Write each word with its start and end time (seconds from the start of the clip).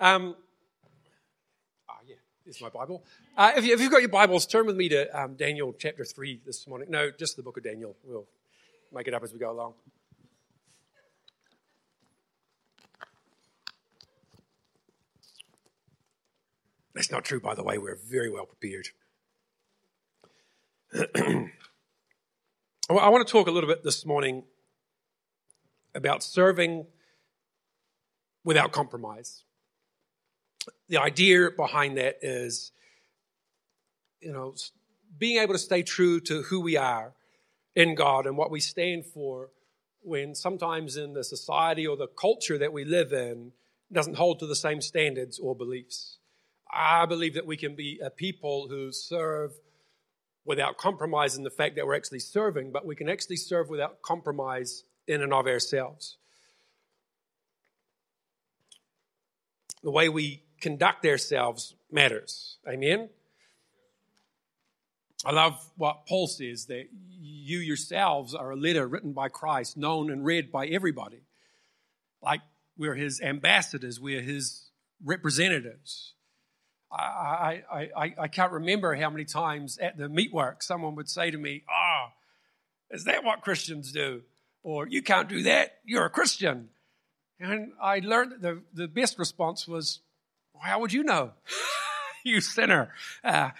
Um, 0.00 0.34
ah, 1.86 1.98
yeah, 2.08 2.14
here's 2.42 2.58
my 2.62 2.70
Bible. 2.70 3.04
Uh, 3.36 3.52
if, 3.54 3.66
you, 3.66 3.76
have 3.76 3.90
got 3.90 4.00
your 4.00 4.08
Bibles, 4.08 4.46
turn 4.46 4.64
with 4.64 4.76
me 4.76 4.88
to 4.88 5.08
um, 5.20 5.34
Daniel 5.34 5.74
chapter 5.78 6.06
3 6.06 6.40
this 6.46 6.66
morning. 6.66 6.88
No, 6.90 7.10
just 7.10 7.36
the 7.36 7.42
book 7.42 7.58
of 7.58 7.64
Daniel. 7.64 7.94
We'll 8.02 8.24
make 8.94 9.08
it 9.08 9.14
up 9.14 9.22
as 9.22 9.34
we 9.34 9.38
go 9.38 9.50
along. 9.50 9.74
That's 16.94 17.12
not 17.12 17.22
true, 17.22 17.40
by 17.40 17.54
the 17.54 17.62
way. 17.62 17.76
We're 17.76 17.98
very 18.10 18.30
well 18.30 18.46
prepared. 18.46 18.88
I 22.88 23.08
want 23.10 23.26
to 23.26 23.30
talk 23.30 23.48
a 23.48 23.50
little 23.50 23.68
bit 23.68 23.84
this 23.84 24.06
morning 24.06 24.44
about 25.94 26.22
serving 26.22 26.86
without 28.44 28.72
compromise. 28.72 29.44
The 30.88 30.98
idea 30.98 31.48
behind 31.56 31.96
that 31.96 32.18
is, 32.22 32.72
you 34.20 34.32
know, 34.32 34.54
being 35.18 35.38
able 35.38 35.54
to 35.54 35.58
stay 35.58 35.82
true 35.82 36.20
to 36.20 36.42
who 36.42 36.60
we 36.60 36.76
are 36.76 37.14
in 37.74 37.94
God 37.94 38.26
and 38.26 38.36
what 38.36 38.50
we 38.50 38.60
stand 38.60 39.06
for 39.06 39.50
when 40.02 40.34
sometimes 40.34 40.96
in 40.96 41.14
the 41.14 41.24
society 41.24 41.86
or 41.86 41.96
the 41.96 42.06
culture 42.06 42.58
that 42.58 42.72
we 42.72 42.84
live 42.84 43.12
in 43.12 43.52
doesn't 43.92 44.16
hold 44.16 44.38
to 44.40 44.46
the 44.46 44.56
same 44.56 44.80
standards 44.80 45.38
or 45.38 45.54
beliefs. 45.54 46.18
I 46.72 47.06
believe 47.06 47.34
that 47.34 47.46
we 47.46 47.56
can 47.56 47.74
be 47.74 48.00
a 48.02 48.10
people 48.10 48.68
who 48.68 48.92
serve 48.92 49.52
without 50.44 50.78
compromising 50.78 51.44
the 51.44 51.50
fact 51.50 51.76
that 51.76 51.86
we're 51.86 51.96
actually 51.96 52.20
serving, 52.20 52.72
but 52.72 52.86
we 52.86 52.96
can 52.96 53.08
actually 53.08 53.36
serve 53.36 53.68
without 53.68 54.02
compromise 54.02 54.84
in 55.06 55.22
and 55.22 55.32
of 55.32 55.46
ourselves. 55.46 56.16
The 59.82 59.90
way 59.90 60.08
we 60.08 60.42
conduct 60.60 61.04
ourselves 61.06 61.74
matters. 61.90 62.58
Amen? 62.68 63.08
I 65.24 65.32
love 65.32 65.70
what 65.76 66.06
Paul 66.06 66.26
says 66.26 66.66
that 66.66 66.86
you 67.20 67.58
yourselves 67.58 68.34
are 68.34 68.50
a 68.52 68.56
letter 68.56 68.86
written 68.86 69.12
by 69.12 69.28
Christ, 69.28 69.76
known 69.76 70.10
and 70.10 70.24
read 70.24 70.50
by 70.50 70.66
everybody. 70.66 71.20
Like 72.22 72.40
we're 72.78 72.94
his 72.94 73.20
ambassadors, 73.20 74.00
we're 74.00 74.22
his 74.22 74.70
representatives. 75.04 76.14
I, 76.92 77.62
I, 77.70 77.90
I, 77.96 78.14
I 78.18 78.28
can't 78.28 78.52
remember 78.52 78.96
how 78.96 79.10
many 79.10 79.24
times 79.24 79.78
at 79.78 79.96
the 79.96 80.08
meatwork 80.08 80.62
someone 80.62 80.96
would 80.96 81.08
say 81.08 81.30
to 81.30 81.38
me, 81.38 81.62
Ah, 81.70 82.08
oh, 82.08 82.12
is 82.90 83.04
that 83.04 83.22
what 83.22 83.42
Christians 83.42 83.92
do? 83.92 84.22
Or 84.62 84.88
you 84.88 85.02
can't 85.02 85.28
do 85.28 85.42
that, 85.44 85.78
you're 85.84 86.06
a 86.06 86.10
Christian. 86.10 86.70
And 87.38 87.72
I 87.80 88.00
learned 88.00 88.32
that 88.32 88.42
the, 88.42 88.62
the 88.74 88.88
best 88.88 89.18
response 89.18 89.68
was, 89.68 90.00
How 90.60 90.80
would 90.80 90.92
you 90.92 91.02
know? 91.02 91.32
you 92.24 92.40
sinner. 92.40 92.92
Uh, 93.24 93.50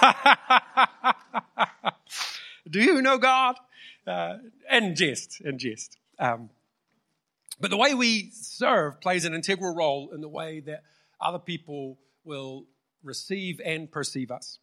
do 2.70 2.80
you 2.80 3.02
know 3.02 3.18
God? 3.18 3.56
Uh, 4.06 4.38
and 4.70 4.96
jest, 4.96 5.40
and 5.40 5.58
jest. 5.58 5.96
Um, 6.18 6.50
but 7.60 7.70
the 7.70 7.76
way 7.76 7.94
we 7.94 8.30
serve 8.32 9.00
plays 9.00 9.24
an 9.24 9.34
integral 9.34 9.74
role 9.74 10.10
in 10.12 10.20
the 10.20 10.28
way 10.28 10.60
that 10.60 10.82
other 11.20 11.38
people 11.38 11.98
will 12.24 12.66
receive 13.02 13.60
and 13.64 13.90
perceive 13.90 14.30
us. 14.30 14.58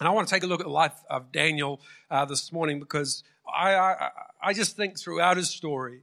And 0.00 0.08
I 0.08 0.12
want 0.12 0.28
to 0.28 0.34
take 0.34 0.42
a 0.42 0.46
look 0.46 0.60
at 0.60 0.66
the 0.66 0.72
life 0.72 0.94
of 1.10 1.32
Daniel 1.32 1.80
uh, 2.10 2.24
this 2.24 2.52
morning 2.52 2.78
because 2.78 3.24
I, 3.52 3.74
I, 3.74 4.10
I 4.42 4.52
just 4.52 4.76
think 4.76 4.98
throughout 4.98 5.36
his 5.36 5.50
story, 5.50 6.02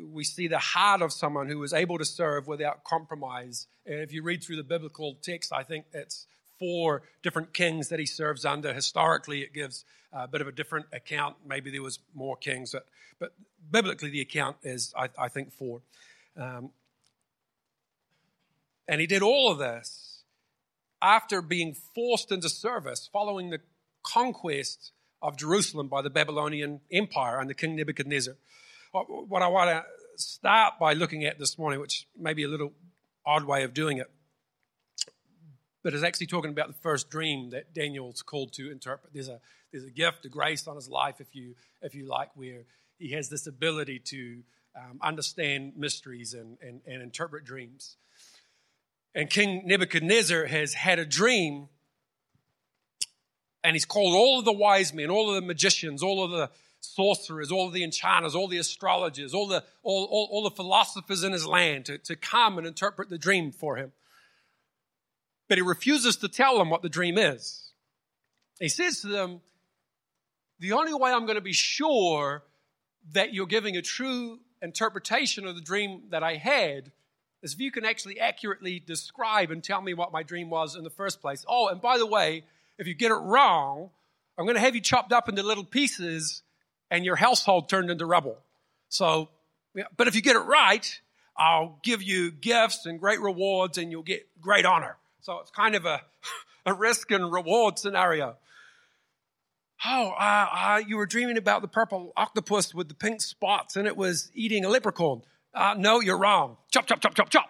we 0.00 0.24
see 0.24 0.48
the 0.48 0.58
heart 0.58 1.02
of 1.02 1.12
someone 1.12 1.48
who 1.48 1.58
was 1.58 1.72
able 1.72 1.98
to 1.98 2.04
serve 2.04 2.46
without 2.46 2.84
compromise. 2.84 3.66
And 3.86 4.00
if 4.00 4.12
you 4.12 4.22
read 4.22 4.42
through 4.42 4.56
the 4.56 4.62
biblical 4.62 5.16
text, 5.22 5.52
I 5.52 5.62
think 5.62 5.86
it's 5.92 6.26
four 6.58 7.02
different 7.22 7.52
kings 7.52 7.88
that 7.88 7.98
he 7.98 8.06
serves 8.06 8.44
under. 8.44 8.72
Historically, 8.72 9.42
it 9.42 9.52
gives 9.52 9.84
a 10.12 10.28
bit 10.28 10.40
of 10.40 10.48
a 10.48 10.52
different 10.52 10.86
account. 10.92 11.36
Maybe 11.46 11.70
there 11.70 11.82
was 11.82 11.98
more 12.14 12.36
kings, 12.36 12.72
but, 12.72 12.86
but 13.18 13.34
biblically, 13.70 14.10
the 14.10 14.20
account 14.20 14.56
is, 14.62 14.94
I, 14.96 15.08
I 15.18 15.28
think, 15.28 15.52
four. 15.52 15.82
Um, 16.36 16.70
and 18.88 19.00
he 19.00 19.06
did 19.06 19.22
all 19.22 19.50
of 19.50 19.58
this 19.58 20.22
after 21.00 21.42
being 21.42 21.74
forced 21.94 22.30
into 22.30 22.48
service 22.48 23.08
following 23.12 23.50
the 23.50 23.60
conquest 24.02 24.92
of 25.20 25.36
Jerusalem 25.36 25.88
by 25.88 26.02
the 26.02 26.10
Babylonian 26.10 26.80
Empire 26.90 27.40
under 27.40 27.54
King 27.54 27.76
Nebuchadnezzar. 27.76 28.36
What 28.92 29.40
I 29.40 29.48
want 29.48 29.70
to 29.70 29.84
start 30.22 30.74
by 30.78 30.92
looking 30.92 31.24
at 31.24 31.38
this 31.38 31.56
morning, 31.56 31.80
which 31.80 32.06
may 32.14 32.34
be 32.34 32.42
a 32.42 32.48
little 32.48 32.72
odd 33.24 33.44
way 33.44 33.62
of 33.62 33.72
doing 33.72 33.96
it, 33.96 34.10
but 35.82 35.94
is 35.94 36.02
actually 36.02 36.26
talking 36.26 36.50
about 36.50 36.68
the 36.68 36.74
first 36.74 37.08
dream 37.08 37.50
that 37.50 37.72
Daniel's 37.72 38.20
called 38.20 38.52
to 38.52 38.70
interpret. 38.70 39.14
There's 39.14 39.28
a 39.28 39.40
there's 39.72 39.84
a 39.84 39.90
gift, 39.90 40.26
a 40.26 40.28
grace 40.28 40.68
on 40.68 40.76
his 40.76 40.90
life, 40.90 41.22
if 41.22 41.34
you 41.34 41.54
if 41.80 41.94
you 41.94 42.04
like, 42.04 42.28
where 42.34 42.64
he 42.98 43.12
has 43.12 43.30
this 43.30 43.46
ability 43.46 43.98
to 44.00 44.42
um, 44.76 44.98
understand 45.00 45.72
mysteries 45.74 46.34
and, 46.34 46.58
and, 46.60 46.82
and 46.86 47.02
interpret 47.02 47.46
dreams. 47.46 47.96
And 49.14 49.30
King 49.30 49.62
Nebuchadnezzar 49.64 50.44
has 50.44 50.74
had 50.74 50.98
a 50.98 51.06
dream, 51.06 51.68
and 53.64 53.74
he's 53.74 53.86
called 53.86 54.14
all 54.14 54.38
of 54.38 54.44
the 54.44 54.52
wise 54.52 54.92
men, 54.92 55.08
all 55.08 55.30
of 55.30 55.36
the 55.36 55.46
magicians, 55.46 56.02
all 56.02 56.22
of 56.22 56.30
the 56.30 56.50
sorcerers, 56.82 57.50
all 57.50 57.70
the 57.70 57.84
enchanters, 57.84 58.34
all 58.34 58.48
the 58.48 58.58
astrologers, 58.58 59.32
all 59.32 59.46
the, 59.46 59.64
all, 59.82 60.04
all, 60.04 60.28
all 60.30 60.42
the 60.42 60.50
philosophers 60.50 61.22
in 61.22 61.32
his 61.32 61.46
land 61.46 61.86
to, 61.86 61.98
to 61.98 62.16
come 62.16 62.58
and 62.58 62.66
interpret 62.66 63.08
the 63.08 63.18
dream 63.18 63.52
for 63.52 63.76
him. 63.76 63.92
But 65.48 65.58
he 65.58 65.62
refuses 65.62 66.16
to 66.16 66.28
tell 66.28 66.58
them 66.58 66.70
what 66.70 66.82
the 66.82 66.88
dream 66.88 67.18
is. 67.18 67.70
He 68.58 68.68
says 68.68 69.00
to 69.00 69.08
them, 69.08 69.40
The 70.60 70.72
only 70.72 70.94
way 70.94 71.10
I'm 71.12 71.26
going 71.26 71.36
to 71.36 71.40
be 71.40 71.52
sure 71.52 72.42
that 73.12 73.32
you're 73.32 73.46
giving 73.46 73.76
a 73.76 73.82
true 73.82 74.40
interpretation 74.60 75.46
of 75.46 75.54
the 75.54 75.60
dream 75.60 76.02
that 76.10 76.22
I 76.22 76.36
had 76.36 76.92
is 77.42 77.54
if 77.54 77.60
you 77.60 77.72
can 77.72 77.84
actually 77.84 78.20
accurately 78.20 78.80
describe 78.80 79.50
and 79.50 79.62
tell 79.62 79.80
me 79.80 79.94
what 79.94 80.12
my 80.12 80.22
dream 80.22 80.48
was 80.48 80.76
in 80.76 80.84
the 80.84 80.90
first 80.90 81.20
place. 81.20 81.44
Oh, 81.48 81.68
and 81.68 81.80
by 81.80 81.98
the 81.98 82.06
way, 82.06 82.44
if 82.78 82.86
you 82.86 82.94
get 82.94 83.10
it 83.10 83.16
wrong, 83.16 83.90
I'm 84.38 84.46
going 84.46 84.54
to 84.54 84.60
have 84.60 84.74
you 84.74 84.80
chopped 84.80 85.12
up 85.12 85.28
into 85.28 85.42
little 85.42 85.64
pieces 85.64 86.42
and 86.92 87.06
your 87.06 87.16
household 87.16 87.70
turned 87.70 87.90
into 87.90 88.04
rubble. 88.04 88.36
So, 88.90 89.30
but 89.96 90.08
if 90.08 90.14
you 90.14 90.20
get 90.20 90.36
it 90.36 90.40
right, 90.40 91.00
I'll 91.34 91.78
give 91.82 92.02
you 92.02 92.30
gifts 92.30 92.84
and 92.84 93.00
great 93.00 93.18
rewards 93.18 93.78
and 93.78 93.90
you'll 93.90 94.02
get 94.02 94.28
great 94.42 94.66
honor. 94.66 94.98
So 95.22 95.40
it's 95.40 95.50
kind 95.50 95.74
of 95.74 95.86
a, 95.86 96.02
a 96.66 96.74
risk 96.74 97.10
and 97.10 97.32
reward 97.32 97.78
scenario. 97.78 98.36
Oh, 99.86 100.10
uh, 100.10 100.46
uh, 100.52 100.82
you 100.86 100.98
were 100.98 101.06
dreaming 101.06 101.38
about 101.38 101.62
the 101.62 101.68
purple 101.68 102.12
octopus 102.14 102.74
with 102.74 102.88
the 102.88 102.94
pink 102.94 103.22
spots 103.22 103.74
and 103.74 103.88
it 103.88 103.96
was 103.96 104.30
eating 104.34 104.66
a 104.66 104.68
leprechaun. 104.68 105.22
Uh, 105.54 105.74
no, 105.78 106.00
you're 106.00 106.18
wrong. 106.18 106.58
Chop, 106.70 106.86
chop, 106.86 107.00
chop, 107.00 107.14
chop, 107.14 107.30
chop. 107.30 107.48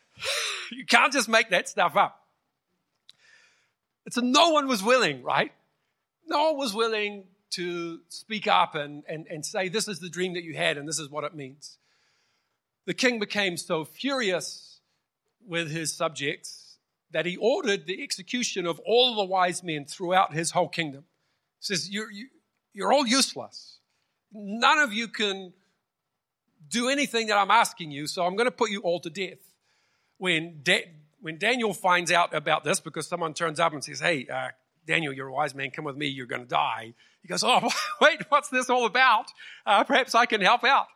you 0.72 0.86
can't 0.86 1.12
just 1.12 1.28
make 1.28 1.50
that 1.50 1.68
stuff 1.68 1.94
up. 1.94 2.18
It's 4.06 4.16
a 4.16 4.22
no 4.22 4.48
one 4.48 4.66
was 4.66 4.82
willing, 4.82 5.22
right? 5.22 5.52
No 6.26 6.52
one 6.52 6.56
was 6.56 6.74
willing 6.74 7.24
to 7.52 8.00
speak 8.08 8.46
up 8.46 8.74
and, 8.74 9.04
and, 9.08 9.26
and 9.28 9.44
say, 9.44 9.68
This 9.68 9.88
is 9.88 10.00
the 10.00 10.08
dream 10.08 10.34
that 10.34 10.44
you 10.44 10.54
had, 10.54 10.76
and 10.76 10.88
this 10.88 10.98
is 10.98 11.08
what 11.08 11.24
it 11.24 11.34
means. 11.34 11.78
The 12.86 12.94
king 12.94 13.18
became 13.18 13.56
so 13.56 13.84
furious 13.84 14.80
with 15.46 15.70
his 15.70 15.92
subjects 15.92 16.78
that 17.12 17.26
he 17.26 17.36
ordered 17.36 17.86
the 17.86 18.02
execution 18.02 18.66
of 18.66 18.80
all 18.80 19.16
the 19.16 19.24
wise 19.24 19.62
men 19.62 19.84
throughout 19.84 20.32
his 20.32 20.50
whole 20.50 20.68
kingdom. 20.68 21.04
He 21.60 21.66
says, 21.66 21.90
You're, 21.90 22.10
you, 22.10 22.28
you're 22.72 22.92
all 22.92 23.06
useless. 23.06 23.78
None 24.32 24.78
of 24.78 24.92
you 24.92 25.08
can 25.08 25.52
do 26.68 26.88
anything 26.88 27.26
that 27.26 27.36
I'm 27.36 27.50
asking 27.50 27.90
you, 27.90 28.06
so 28.06 28.24
I'm 28.24 28.34
going 28.34 28.46
to 28.46 28.50
put 28.50 28.70
you 28.70 28.80
all 28.80 28.98
to 29.00 29.10
death. 29.10 29.38
When, 30.16 30.62
when 31.20 31.38
Daniel 31.38 31.74
finds 31.74 32.10
out 32.10 32.34
about 32.34 32.64
this, 32.64 32.80
because 32.80 33.06
someone 33.06 33.34
turns 33.34 33.60
up 33.60 33.72
and 33.72 33.84
says, 33.84 34.00
Hey, 34.00 34.26
uh, 34.26 34.48
Daniel, 34.86 35.12
you're 35.12 35.28
a 35.28 35.32
wise 35.32 35.54
man, 35.54 35.70
come 35.70 35.84
with 35.84 35.96
me, 35.96 36.06
you're 36.06 36.26
going 36.26 36.42
to 36.42 36.48
die. 36.48 36.94
He 37.22 37.28
goes, 37.28 37.44
Oh, 37.44 37.70
wait, 38.00 38.20
what's 38.28 38.48
this 38.48 38.68
all 38.70 38.86
about? 38.86 39.26
Uh, 39.64 39.84
perhaps 39.84 40.14
I 40.14 40.26
can 40.26 40.40
help 40.40 40.64
out. 40.64 40.86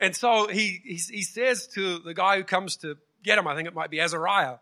And 0.00 0.16
so 0.16 0.48
he, 0.48 0.80
he, 0.84 0.94
he 0.94 1.22
says 1.22 1.68
to 1.74 1.98
the 2.00 2.14
guy 2.14 2.36
who 2.36 2.44
comes 2.44 2.76
to 2.78 2.96
get 3.22 3.38
him, 3.38 3.46
I 3.46 3.54
think 3.54 3.68
it 3.68 3.74
might 3.74 3.90
be 3.90 4.00
Azariah, 4.00 4.56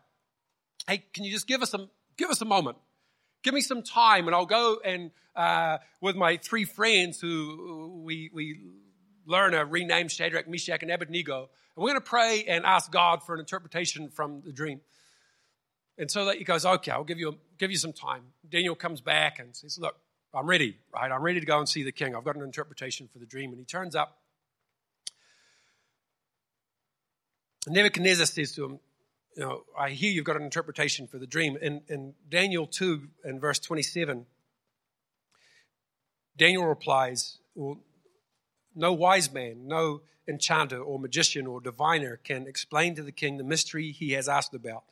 Hey, 0.87 1.05
can 1.13 1.25
you 1.25 1.31
just 1.31 1.47
give 1.47 1.63
us, 1.63 1.71
some, 1.71 1.91
give 2.17 2.31
us 2.31 2.41
a 2.41 2.45
moment? 2.45 2.79
Give 3.43 3.55
me 3.55 3.61
some 3.61 3.83
time, 3.83 4.27
and 4.27 4.35
I'll 4.35 4.47
go 4.47 4.81
and 4.85 5.11
uh, 5.37 5.79
with 6.01 6.17
my 6.17 6.37
three 6.37 6.65
friends 6.65 7.21
who 7.21 8.03
we, 8.05 8.31
we 8.33 8.61
learn 9.27 9.53
to 9.53 9.65
rename 9.65 10.09
Shadrach, 10.09 10.49
Meshach, 10.49 10.83
and 10.83 10.91
Abednego. 10.91 11.49
And 11.77 11.83
we're 11.83 11.91
going 11.91 12.01
to 12.01 12.07
pray 12.07 12.45
and 12.47 12.65
ask 12.67 12.91
God 12.91 13.23
for 13.23 13.35
an 13.35 13.41
interpretation 13.41 14.09
from 14.09 14.43
the 14.45 14.53
dream. 14.53 14.81
And 15.97 16.11
so 16.11 16.27
that 16.27 16.37
he 16.37 16.45
goes, 16.45 16.67
okay, 16.67 16.91
I'll 16.91 17.05
give 17.05 17.19
you, 17.19 17.39
give 17.61 17.71
you 17.71 17.77
some 17.77 17.93
time. 17.93 18.23
Daniel 18.49 18.75
comes 18.75 19.01
back 19.03 19.39
and 19.39 19.55
says, 19.55 19.79
look, 19.79 19.97
I'm 20.33 20.47
ready, 20.47 20.79
right? 20.95 21.13
I'm 21.13 21.23
ready 21.23 21.39
to 21.39 21.47
go 21.47 21.59
and 21.59 21.69
see 21.69 21.83
the 21.83 21.93
king. 21.93 22.17
I've 22.17 22.25
got 22.25 22.37
an 22.37 22.43
interpretation 22.43 23.09
for 23.13 23.19
the 23.19 23.27
dream. 23.27 23.51
And 23.51 23.59
he 23.59 23.65
turns 23.67 23.95
up. 23.95 24.17
Nebuchadnezzar 27.69 28.27
says 28.27 28.53
to 28.53 28.65
him, 28.65 28.81
you 29.37 29.43
know, 29.43 29.63
I 29.79 29.91
hear 29.91 30.11
you've 30.11 30.25
got 30.25 30.37
an 30.37 30.43
interpretation 30.43 31.07
for 31.07 31.19
the 31.19 31.27
dream. 31.27 31.59
In, 31.61 31.83
in 31.89 32.15
Daniel 32.29 32.67
2 32.67 33.03
and 33.25 33.41
verse 33.41 33.59
27, 33.59 34.25
Daniel 36.37 36.65
replies, 36.65 37.39
well, 37.55 37.79
no 38.75 38.93
wise 38.93 39.33
man, 39.33 39.67
no 39.67 40.01
enchanter 40.27 40.81
or 40.81 40.99
magician 40.99 41.47
or 41.47 41.61
diviner 41.61 42.17
can 42.17 42.47
explain 42.47 42.95
to 42.95 43.03
the 43.03 43.13
king 43.13 43.37
the 43.37 43.45
mystery 43.45 43.93
he 43.93 44.13
has 44.13 44.29
asked 44.29 44.55
about. 44.55 44.85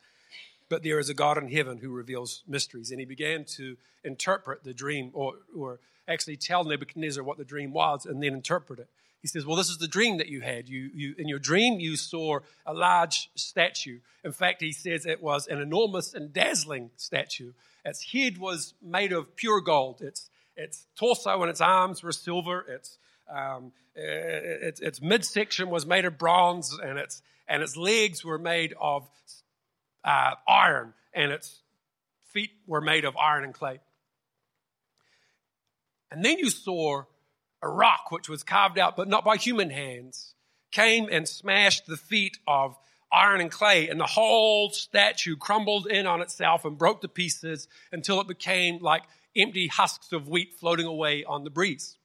But 0.69 0.83
there 0.83 0.99
is 0.99 1.09
a 1.09 1.13
God 1.13 1.37
in 1.37 1.49
heaven 1.49 1.79
who 1.79 1.89
reveals 1.91 2.43
mysteries. 2.47 2.91
And 2.91 2.99
he 2.99 3.05
began 3.05 3.43
to 3.57 3.75
interpret 4.03 4.63
the 4.63 4.73
dream, 4.73 5.11
or, 5.13 5.33
or 5.57 5.79
actually 6.07 6.37
tell 6.37 6.63
Nebuchadnezzar 6.63 7.23
what 7.23 7.37
the 7.37 7.43
dream 7.43 7.73
was 7.73 8.05
and 8.05 8.21
then 8.21 8.33
interpret 8.33 8.79
it. 8.79 8.87
He 9.21 9.27
says, 9.27 9.45
Well, 9.45 9.57
this 9.57 9.69
is 9.69 9.77
the 9.77 9.87
dream 9.87 10.17
that 10.17 10.29
you 10.29 10.41
had. 10.41 10.69
You, 10.69 10.89
you, 10.93 11.15
in 11.17 11.27
your 11.27 11.39
dream, 11.39 11.79
you 11.79 11.97
saw 11.97 12.39
a 12.65 12.73
large 12.73 13.29
statue. 13.35 13.99
In 14.23 14.31
fact, 14.31 14.61
he 14.61 14.71
says 14.71 15.05
it 15.05 15.21
was 15.21 15.47
an 15.47 15.59
enormous 15.59 16.13
and 16.13 16.31
dazzling 16.31 16.91
statue. 16.95 17.51
Its 17.83 18.11
head 18.11 18.37
was 18.37 18.73
made 18.81 19.11
of 19.11 19.35
pure 19.35 19.61
gold. 19.61 20.01
Its, 20.01 20.29
its 20.55 20.85
torso 20.97 21.41
and 21.41 21.49
its 21.49 21.61
arms 21.61 22.03
were 22.03 22.11
silver. 22.11 22.61
Its, 22.61 22.97
um, 23.29 23.71
its, 23.95 24.79
its 24.79 25.01
midsection 25.01 25.69
was 25.69 25.85
made 25.85 26.05
of 26.05 26.17
bronze, 26.17 26.77
and 26.81 26.97
its, 26.97 27.21
and 27.47 27.61
its 27.61 27.75
legs 27.75 28.23
were 28.23 28.37
made 28.37 28.73
of 28.79 29.09
uh, 30.03 30.35
iron, 30.47 30.93
and 31.13 31.31
its 31.31 31.61
feet 32.31 32.51
were 32.67 32.81
made 32.81 33.05
of 33.05 33.17
iron 33.17 33.43
and 33.43 33.53
clay. 33.53 33.79
And 36.11 36.23
then 36.23 36.39
you 36.39 36.49
saw 36.49 37.03
a 37.61 37.69
rock 37.69 38.11
which 38.11 38.29
was 38.29 38.43
carved 38.43 38.79
out, 38.79 38.95
but 38.95 39.07
not 39.07 39.25
by 39.25 39.37
human 39.37 39.69
hands, 39.69 40.33
came 40.71 41.07
and 41.11 41.27
smashed 41.27 41.85
the 41.87 41.97
feet 41.97 42.37
of 42.47 42.77
iron 43.11 43.41
and 43.41 43.51
clay, 43.51 43.89
and 43.89 43.99
the 43.99 44.05
whole 44.05 44.69
statue 44.69 45.35
crumbled 45.35 45.87
in 45.87 46.05
on 46.07 46.21
itself 46.21 46.65
and 46.65 46.77
broke 46.77 47.01
to 47.01 47.07
pieces 47.07 47.67
until 47.91 48.21
it 48.21 48.27
became 48.27 48.79
like 48.79 49.03
empty 49.35 49.67
husks 49.67 50.11
of 50.11 50.27
wheat 50.27 50.53
floating 50.59 50.85
away 50.85 51.23
on 51.23 51.43
the 51.43 51.49
breeze. 51.49 51.97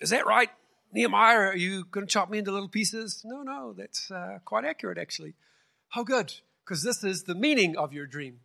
Is 0.00 0.10
that 0.10 0.26
right? 0.26 0.50
Nehemiah, 0.94 1.38
are 1.38 1.56
you 1.56 1.84
going 1.90 2.06
to 2.06 2.10
chop 2.10 2.30
me 2.30 2.38
into 2.38 2.52
little 2.52 2.68
pieces? 2.68 3.22
No, 3.24 3.42
no, 3.42 3.74
that's 3.76 4.12
uh, 4.12 4.38
quite 4.44 4.64
accurate, 4.64 4.96
actually. 4.96 5.34
How 5.88 6.04
good, 6.04 6.32
because 6.64 6.84
this 6.84 7.02
is 7.02 7.24
the 7.24 7.34
meaning 7.34 7.76
of 7.76 7.92
your 7.92 8.06
dream. 8.06 8.38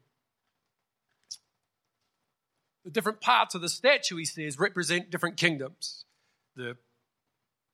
The 2.83 2.89
different 2.89 3.21
parts 3.21 3.53
of 3.53 3.61
the 3.61 3.69
statue, 3.69 4.17
he 4.17 4.25
says, 4.25 4.57
represent 4.57 5.11
different 5.11 5.37
kingdoms. 5.37 6.05
The, 6.55 6.75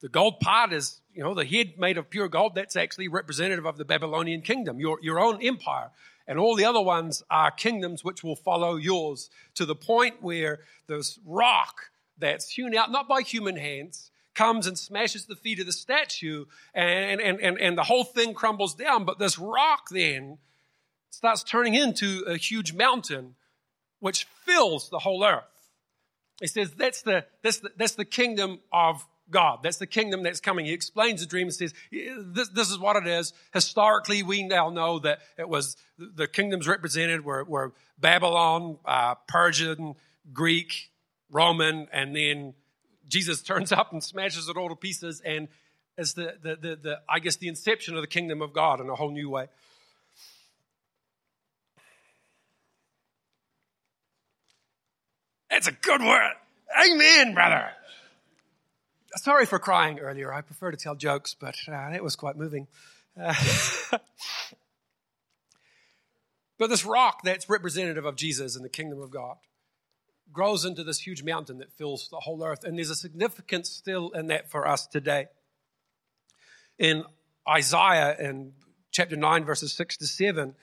the 0.01 0.09
gold 0.09 0.41
part 0.41 0.73
is, 0.73 0.99
you 1.13 1.23
know, 1.23 1.33
the 1.33 1.45
head 1.45 1.75
made 1.77 1.97
of 1.97 2.09
pure 2.09 2.27
gold. 2.27 2.55
That's 2.55 2.75
actually 2.75 3.07
representative 3.07 3.65
of 3.65 3.77
the 3.77 3.85
Babylonian 3.85 4.41
kingdom, 4.41 4.79
your, 4.81 4.99
your 5.01 5.21
own 5.21 5.41
empire. 5.41 5.91
And 6.27 6.37
all 6.37 6.55
the 6.55 6.65
other 6.65 6.81
ones 6.81 7.23
are 7.29 7.49
kingdoms 7.49 8.03
which 8.03 8.25
will 8.25 8.35
follow 8.35 8.75
yours 8.75 9.29
to 9.53 9.65
the 9.65 9.75
point 9.75 10.21
where 10.21 10.59
this 10.87 11.17
rock 11.25 11.91
that's 12.17 12.49
hewn 12.49 12.75
out, 12.75 12.91
not 12.91 13.07
by 13.07 13.21
human 13.21 13.55
hands, 13.55 14.11
comes 14.35 14.67
and 14.67 14.77
smashes 14.77 15.25
the 15.25 15.35
feet 15.35 15.59
of 15.59 15.65
the 15.65 15.71
statue 15.71 16.45
and, 16.73 17.21
and, 17.21 17.39
and, 17.39 17.59
and 17.59 17.77
the 17.77 17.83
whole 17.83 18.03
thing 18.03 18.33
crumbles 18.33 18.75
down. 18.75 19.05
But 19.05 19.17
this 19.17 19.39
rock 19.39 19.87
then 19.89 20.37
starts 21.09 21.43
turning 21.43 21.73
into 21.73 22.23
a 22.27 22.37
huge 22.37 22.73
mountain 22.73 23.35
which 23.99 24.25
fills 24.45 24.89
the 24.89 24.99
whole 24.99 25.23
earth. 25.23 25.43
He 26.39 26.47
says 26.47 26.71
that's 26.71 27.01
the, 27.01 27.25
that's 27.41 27.59
the, 27.59 27.71
that's 27.77 27.95
the 27.95 28.05
kingdom 28.05 28.59
of 28.71 29.05
God. 29.29 29.59
That's 29.63 29.77
the 29.77 29.87
kingdom 29.87 30.21
that's 30.23 30.39
coming. 30.39 30.65
He 30.65 30.73
explains 30.73 31.21
the 31.21 31.25
dream 31.25 31.47
and 31.47 31.53
says, 31.53 31.73
this, 31.91 32.49
this 32.49 32.69
is 32.69 32.77
what 32.77 32.95
it 32.95 33.07
is. 33.07 33.33
Historically, 33.53 34.21
we 34.21 34.43
now 34.43 34.69
know 34.69 34.99
that 34.99 35.19
it 35.37 35.49
was 35.49 35.77
the 35.97 36.27
kingdoms 36.27 36.67
represented 36.67 37.25
were, 37.25 37.43
were 37.45 37.73
Babylon, 37.97 38.77
uh, 38.85 39.15
Persian, 39.27 39.95
Greek, 40.33 40.91
Roman, 41.31 41.87
and 41.91 42.15
then 42.15 42.53
Jesus 43.07 43.41
turns 43.41 43.71
up 43.73 43.91
and 43.91 44.03
smashes 44.03 44.49
it 44.49 44.57
all 44.57 44.69
to 44.69 44.75
pieces 44.75 45.21
and 45.25 45.47
is 45.97 46.13
the, 46.13 46.35
the, 46.41 46.55
the, 46.55 46.75
the 46.75 46.99
I 47.07 47.19
guess, 47.19 47.37
the 47.37 47.47
inception 47.47 47.95
of 47.95 48.01
the 48.01 48.07
kingdom 48.07 48.41
of 48.41 48.53
God 48.53 48.81
in 48.81 48.89
a 48.89 48.95
whole 48.95 49.11
new 49.11 49.29
way. 49.29 49.47
That's 55.49 55.67
a 55.67 55.71
good 55.71 56.01
word. 56.01 56.33
Amen, 56.85 57.33
brother. 57.33 57.69
Sorry 59.15 59.45
for 59.45 59.59
crying 59.59 59.99
earlier. 59.99 60.33
I 60.33 60.41
prefer 60.41 60.71
to 60.71 60.77
tell 60.77 60.95
jokes, 60.95 61.33
but 61.33 61.55
uh, 61.69 61.91
it 61.93 62.03
was 62.03 62.17
quite 62.17 62.35
moving. 62.35 62.67
Uh, 63.17 63.33
but 66.57 66.69
this 66.69 66.83
rock 66.83 67.21
that's 67.23 67.49
representative 67.49 68.03
of 68.03 68.17
Jesus 68.17 68.57
and 68.57 68.65
the 68.65 68.69
kingdom 68.69 69.01
of 69.01 69.11
God 69.11 69.37
grows 70.31 70.65
into 70.65 70.83
this 70.83 70.99
huge 70.99 71.23
mountain 71.23 71.59
that 71.59 71.71
fills 71.71 72.09
the 72.09 72.19
whole 72.19 72.43
earth. 72.43 72.63
And 72.63 72.77
there's 72.77 72.89
a 72.89 72.95
significance 72.95 73.69
still 73.69 74.09
in 74.11 74.27
that 74.27 74.49
for 74.49 74.67
us 74.67 74.87
today. 74.87 75.27
In 76.77 77.03
Isaiah, 77.47 78.15
in 78.19 78.53
chapter 78.91 79.15
9, 79.15 79.45
verses 79.45 79.73
6 79.73 79.97
to 79.97 80.07
7, 80.07 80.55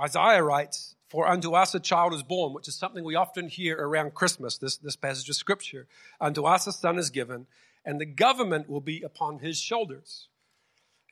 Isaiah 0.00 0.42
writes, 0.42 0.94
for 1.14 1.28
unto 1.28 1.54
us 1.54 1.74
a 1.76 1.80
child 1.80 2.12
is 2.12 2.24
born, 2.24 2.52
which 2.54 2.66
is 2.66 2.74
something 2.74 3.04
we 3.04 3.14
often 3.14 3.48
hear 3.48 3.76
around 3.78 4.14
Christmas, 4.14 4.58
this, 4.58 4.78
this 4.78 4.96
passage 4.96 5.28
of 5.28 5.36
scripture. 5.36 5.86
Unto 6.20 6.44
us 6.44 6.66
a 6.66 6.72
son 6.72 6.98
is 6.98 7.10
given, 7.10 7.46
and 7.84 8.00
the 8.00 8.04
government 8.04 8.68
will 8.68 8.80
be 8.80 9.02
upon 9.02 9.38
his 9.38 9.56
shoulders. 9.60 10.28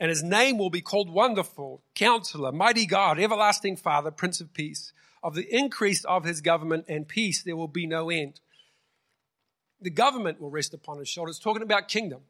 And 0.00 0.08
his 0.08 0.24
name 0.24 0.58
will 0.58 0.70
be 0.70 0.80
called 0.80 1.08
Wonderful, 1.08 1.84
Counselor, 1.94 2.50
Mighty 2.50 2.84
God, 2.84 3.20
Everlasting 3.20 3.76
Father, 3.76 4.10
Prince 4.10 4.40
of 4.40 4.52
Peace. 4.52 4.92
Of 5.22 5.34
the 5.34 5.46
increase 5.54 6.04
of 6.04 6.24
his 6.24 6.40
government 6.40 6.86
and 6.88 7.06
peace, 7.06 7.42
there 7.42 7.56
will 7.56 7.68
be 7.68 7.86
no 7.86 8.10
end. 8.10 8.40
The 9.80 9.90
government 9.90 10.40
will 10.40 10.50
rest 10.50 10.74
upon 10.74 10.98
his 10.98 11.08
shoulders. 11.08 11.36
It's 11.36 11.44
talking 11.44 11.62
about 11.62 11.88
kingdom. 11.88 12.22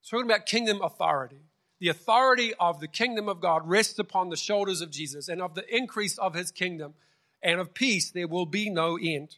It's 0.00 0.10
talking 0.10 0.26
about 0.26 0.46
kingdom 0.46 0.80
authority 0.82 1.42
the 1.82 1.88
authority 1.88 2.54
of 2.60 2.78
the 2.78 2.86
kingdom 2.86 3.28
of 3.28 3.40
God 3.40 3.68
rests 3.68 3.98
upon 3.98 4.28
the 4.28 4.36
shoulders 4.36 4.82
of 4.82 4.92
Jesus, 4.92 5.26
and 5.26 5.42
of 5.42 5.56
the 5.56 5.64
increase 5.68 6.16
of 6.16 6.32
his 6.32 6.52
kingdom 6.52 6.94
and 7.42 7.58
of 7.58 7.74
peace, 7.74 8.08
there 8.08 8.28
will 8.28 8.46
be 8.46 8.70
no 8.70 8.96
end. 8.96 9.34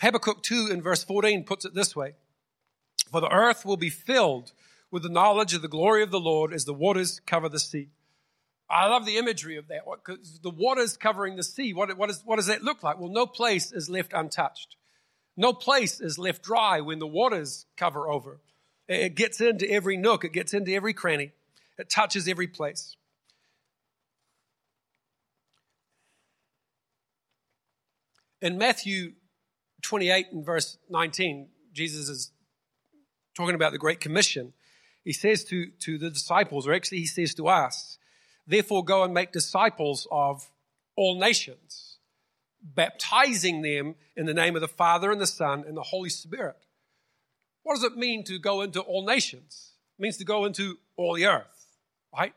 Habakkuk 0.00 0.42
2 0.42 0.70
in 0.72 0.80
verse 0.80 1.04
14 1.04 1.44
puts 1.44 1.66
it 1.66 1.74
this 1.74 1.94
way 1.94 2.14
For 3.12 3.20
the 3.20 3.30
earth 3.30 3.66
will 3.66 3.76
be 3.76 3.90
filled 3.90 4.52
with 4.90 5.02
the 5.02 5.10
knowledge 5.10 5.52
of 5.52 5.60
the 5.60 5.68
glory 5.68 6.02
of 6.02 6.10
the 6.10 6.18
Lord 6.18 6.54
as 6.54 6.64
the 6.64 6.72
waters 6.72 7.20
cover 7.26 7.50
the 7.50 7.60
sea. 7.60 7.90
I 8.68 8.86
love 8.88 9.04
the 9.04 9.18
imagery 9.18 9.56
of 9.56 9.68
that 9.68 9.82
because 9.84 10.40
the 10.40 10.50
waters 10.50 10.96
covering 10.96 11.36
the 11.36 11.42
sea, 11.42 11.74
what, 11.74 11.96
what, 11.98 12.10
is, 12.10 12.22
what 12.24 12.36
does 12.36 12.46
that 12.46 12.62
look 12.62 12.82
like? 12.82 12.98
Well, 12.98 13.10
no 13.10 13.26
place 13.26 13.72
is 13.72 13.90
left 13.90 14.12
untouched. 14.12 14.76
No 15.36 15.52
place 15.52 16.00
is 16.00 16.18
left 16.18 16.42
dry 16.42 16.80
when 16.80 16.98
the 16.98 17.06
waters 17.06 17.66
cover 17.76 18.08
over. 18.08 18.40
It 18.88 19.14
gets 19.14 19.40
into 19.40 19.70
every 19.70 19.96
nook, 19.96 20.24
it 20.24 20.32
gets 20.32 20.54
into 20.54 20.72
every 20.72 20.92
cranny, 20.92 21.32
it 21.78 21.90
touches 21.90 22.28
every 22.28 22.46
place. 22.46 22.96
In 28.40 28.58
Matthew 28.58 29.14
28 29.82 30.26
and 30.32 30.44
verse 30.44 30.76
19, 30.90 31.48
Jesus 31.72 32.08
is 32.08 32.30
talking 33.34 33.54
about 33.54 33.72
the 33.72 33.78
Great 33.78 34.00
Commission. 34.00 34.52
He 35.02 35.12
says 35.12 35.44
to, 35.44 35.70
to 35.80 35.98
the 35.98 36.10
disciples, 36.10 36.68
or 36.68 36.74
actually 36.74 36.98
he 36.98 37.06
says 37.06 37.34
to 37.34 37.48
us, 37.48 37.98
therefore 38.46 38.84
go 38.84 39.04
and 39.04 39.14
make 39.14 39.32
disciples 39.32 40.06
of 40.10 40.50
all 40.96 41.18
nations, 41.18 41.96
baptizing 42.62 43.62
them 43.62 43.94
in 44.16 44.26
the 44.26 44.34
name 44.34 44.54
of 44.54 44.60
the 44.60 44.68
Father 44.68 45.10
and 45.10 45.20
the 45.20 45.26
Son 45.26 45.64
and 45.66 45.76
the 45.76 45.82
Holy 45.82 46.10
Spirit 46.10 46.56
what 47.64 47.74
does 47.74 47.84
it 47.84 47.96
mean 47.96 48.22
to 48.24 48.38
go 48.38 48.60
into 48.60 48.80
all 48.80 49.04
nations? 49.04 49.72
It 49.98 50.02
means 50.02 50.18
to 50.18 50.24
go 50.24 50.44
into 50.44 50.78
all 50.96 51.14
the 51.14 51.26
earth, 51.26 51.66
right? 52.16 52.34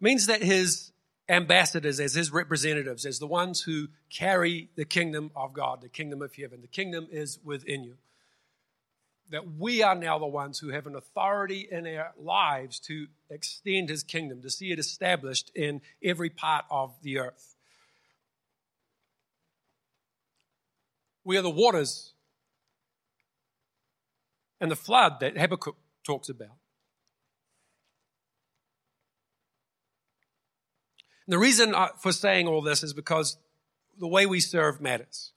Means 0.00 0.26
that 0.26 0.42
his 0.42 0.90
ambassadors, 1.28 2.00
as 2.00 2.14
his 2.14 2.32
representatives, 2.32 3.06
as 3.06 3.18
the 3.18 3.26
ones 3.26 3.62
who 3.62 3.88
carry 4.10 4.70
the 4.74 4.84
kingdom 4.84 5.30
of 5.36 5.52
God, 5.52 5.82
the 5.82 5.88
kingdom 5.88 6.22
of 6.22 6.34
heaven, 6.34 6.60
the 6.62 6.66
kingdom 6.66 7.08
is 7.10 7.38
within 7.44 7.84
you 7.84 7.96
that 9.30 9.56
we 9.58 9.82
are 9.82 9.94
now 9.94 10.18
the 10.18 10.26
ones 10.26 10.58
who 10.58 10.68
have 10.68 10.86
an 10.86 10.94
authority 10.94 11.66
in 11.70 11.86
our 11.86 12.12
lives 12.18 12.78
to 12.80 13.06
extend 13.30 13.88
his 13.88 14.02
kingdom, 14.02 14.42
to 14.42 14.50
see 14.50 14.70
it 14.70 14.78
established 14.78 15.50
in 15.54 15.80
every 16.02 16.30
part 16.30 16.64
of 16.70 16.94
the 17.02 17.18
earth. 17.18 17.56
We 21.24 21.38
are 21.38 21.42
the 21.42 21.50
waters 21.50 22.12
and 24.60 24.70
the 24.70 24.76
flood 24.76 25.20
that 25.20 25.38
Habakkuk 25.38 25.76
talks 26.06 26.28
about. 26.28 26.56
And 31.26 31.32
the 31.32 31.38
reason 31.38 31.74
uh, 31.74 31.88
for 31.98 32.12
saying 32.12 32.46
all 32.46 32.60
this 32.60 32.82
is 32.82 32.92
because 32.92 33.38
the 33.98 34.06
way 34.06 34.26
we 34.26 34.40
serve 34.40 34.80
matters. 34.80 35.32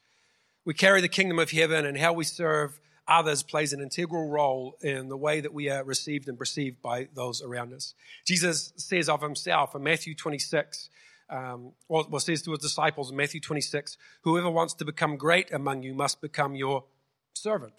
We 0.65 0.74
carry 0.74 1.00
the 1.00 1.08
kingdom 1.08 1.39
of 1.39 1.51
heaven, 1.51 1.86
and 1.86 1.98
how 1.98 2.12
we 2.12 2.25
serve 2.25 2.79
others 3.08 3.44
plays 3.44 3.74
an 3.74 3.82
integral 3.82 4.30
role 4.30 4.78
in 4.82 5.08
the 5.10 5.18
way 5.18 5.40
that 5.40 5.54
we 5.54 5.70
are 5.70 5.84
received 5.84 6.28
and 6.28 6.38
perceived 6.38 6.82
by 6.82 7.08
those 7.14 7.42
around 7.42 7.74
us. 7.74 7.94
Jesus 8.26 8.74
says 8.76 9.10
of 9.10 9.22
himself 9.22 9.76
in 9.76 9.84
Matthew 9.84 10.16
26, 10.16 10.90
um, 11.30 11.72
says 12.20 12.42
to 12.44 12.52
his 12.52 12.60
disciples 12.60 13.12
in 13.12 13.18
Matthew 13.18 13.40
26, 13.40 13.98
whoever 14.22 14.50
wants 14.50 14.74
to 14.76 14.86
become 14.86 15.18
great 15.18 15.52
among 15.52 15.84
you 15.84 15.94
must 15.94 16.22
become 16.22 16.56
your 16.56 16.86
servant. 17.34 17.74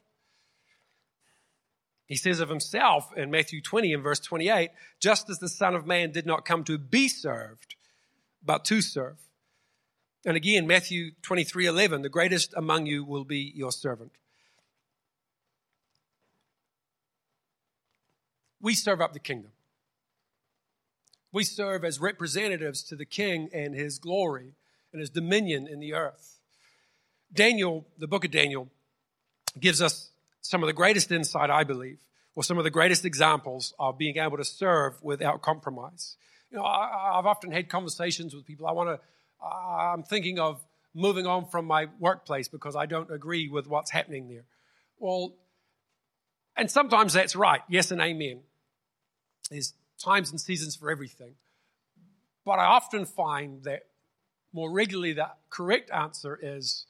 He 2.07 2.17
says 2.17 2.41
of 2.41 2.49
himself 2.49 3.13
in 3.17 3.31
Matthew 3.31 3.61
20 3.61 3.93
and 3.93 4.03
verse 4.03 4.21
28, 4.21 4.71
just 4.99 5.29
as 5.29 5.39
the 5.39 5.49
Son 5.49 5.75
of 5.75 5.87
Man 5.87 6.11
did 6.11 6.25
not 6.25 6.47
come 6.47 6.65
to 6.65 6.79
be 6.79 7.07
served, 7.07 7.77
but 8.43 8.65
to 8.67 8.81
serve. 8.81 9.19
And 10.25 10.37
again, 10.37 10.67
Matthew 10.67 11.13
23 11.23 11.67
11, 11.67 12.03
the 12.03 12.09
greatest 12.09 12.55
among 12.57 12.87
you 12.87 13.05
will 13.05 13.25
be 13.25 13.53
your 13.55 13.71
servant. 13.71 14.13
We 18.61 18.75
serve 18.75 19.01
up 19.01 19.13
the 19.13 19.19
kingdom. 19.19 19.53
We 21.33 21.45
serve 21.45 21.85
as 21.85 22.01
representatives 22.01 22.83
to 22.85 22.97
the 22.97 23.05
king 23.05 23.51
and 23.53 23.75
his 23.75 23.99
glory 23.99 24.55
and 24.93 25.01
his 25.01 25.11
dominion 25.11 25.69
in 25.69 25.81
the 25.81 25.95
earth. 25.95 26.39
Daniel, 27.33 27.87
the 27.99 28.07
book 28.07 28.25
of 28.25 28.31
Daniel, 28.31 28.69
gives 29.61 29.83
us 29.83 30.11
some 30.41 30.63
of 30.63 30.67
the 30.67 30.73
greatest 30.73 31.13
insight, 31.13 31.51
I 31.51 31.65
believe, 31.65 31.99
or 32.35 32.43
some 32.43 32.57
of 32.59 32.65
the 32.65 32.71
greatest 32.71 33.05
examples 33.05 33.75
of 33.79 33.99
being 33.99 34.17
able 34.17 34.39
to 34.39 34.45
serve 34.45 35.03
without 35.03 35.43
compromise. 35.43 36.17
You 36.51 36.59
know, 36.59 36.65
I, 36.65 37.13
have 37.17 37.27
often 37.27 37.53
had 37.53 37.69
conversations 37.69 38.35
with 38.35 38.47
people. 38.47 38.67
I 38.67 38.73
want 38.73 38.89
to, 38.89 39.47
I'm 39.47 40.03
thinking 40.03 40.39
of 40.39 40.65
moving 40.95 41.27
on 41.27 41.47
from 41.47 41.67
my 41.67 41.89
workplace 41.99 42.49
because 42.49 42.75
I 42.75 42.87
don't 42.87 43.11
agree 43.11 43.49
with 43.49 43.67
what's 43.67 43.91
happening 43.91 44.29
there. 44.29 44.45
Well, 44.99 45.35
and 46.59 46.71
sometimes 46.71 47.13
that's 47.13 47.37
right. 47.37 47.61
Yes 47.69 47.91
and 47.91 48.01
amen. 48.01 48.41
There's 49.51 49.75
times 50.03 50.31
and 50.31 50.41
seasons 50.41 50.77
for 50.77 50.91
everything. 50.91 51.35
But 52.45 52.59
I 52.59 52.65
often 52.65 53.05
find 53.07 53.63
that 53.65 53.83
more 54.53 54.71
regularly 54.71 55.13
the 55.13 55.29
correct 55.51 55.91
answer 55.91 56.39
is, 56.41 56.87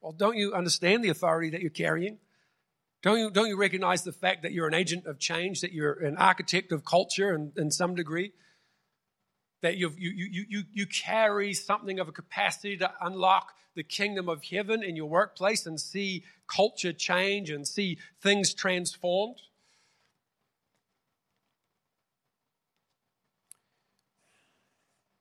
well, 0.00 0.12
don't 0.12 0.36
you 0.36 0.54
understand 0.54 1.02
the 1.02 1.08
authority 1.08 1.50
that 1.50 1.60
you're 1.60 1.70
carrying? 1.70 2.18
Don't 3.02 3.18
you, 3.18 3.30
don't 3.30 3.48
you 3.48 3.56
recognize 3.56 4.02
the 4.02 4.12
fact 4.12 4.42
that 4.42 4.52
you're 4.52 4.66
an 4.66 4.74
agent 4.74 5.06
of 5.06 5.18
change, 5.18 5.60
that 5.60 5.72
you're 5.72 5.92
an 5.92 6.16
architect 6.16 6.72
of 6.72 6.84
culture 6.84 7.34
in, 7.34 7.52
in 7.56 7.70
some 7.70 7.94
degree? 7.94 8.32
That 9.60 9.76
you 9.76 9.92
you, 9.98 10.10
you, 10.10 10.44
you, 10.48 10.62
you 10.72 10.86
carry 10.86 11.52
something 11.52 11.98
of 11.98 12.08
a 12.08 12.12
capacity 12.12 12.76
to 12.76 12.92
unlock 13.00 13.54
the 13.74 13.82
kingdom 13.82 14.28
of 14.28 14.44
heaven 14.44 14.82
in 14.82 14.96
your 14.96 15.08
workplace 15.08 15.66
and 15.66 15.80
see 15.80 16.24
culture 16.46 16.92
change 16.92 17.50
and 17.50 17.66
see 17.66 17.98
things 18.20 18.54
transformed? 18.54 19.42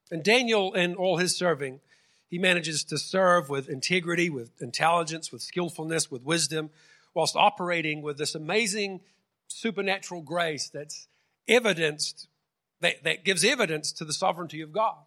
And 0.09 0.23
Daniel, 0.23 0.73
in 0.73 0.95
all 0.95 1.17
his 1.17 1.35
serving, 1.35 1.81
he 2.29 2.37
manages 2.37 2.83
to 2.85 2.97
serve 2.97 3.49
with 3.49 3.69
integrity, 3.69 4.29
with 4.29 4.61
intelligence, 4.61 5.31
with 5.31 5.41
skillfulness, 5.41 6.11
with 6.11 6.23
wisdom, 6.23 6.69
whilst 7.13 7.35
operating 7.35 8.01
with 8.01 8.17
this 8.17 8.35
amazing 8.35 9.01
supernatural 9.47 10.21
grace 10.21 10.69
that's 10.69 11.07
evidenced, 11.47 12.27
that, 12.81 13.03
that 13.03 13.25
gives 13.25 13.43
evidence 13.43 13.91
to 13.93 14.05
the 14.05 14.13
sovereignty 14.13 14.61
of 14.61 14.71
God. 14.71 14.97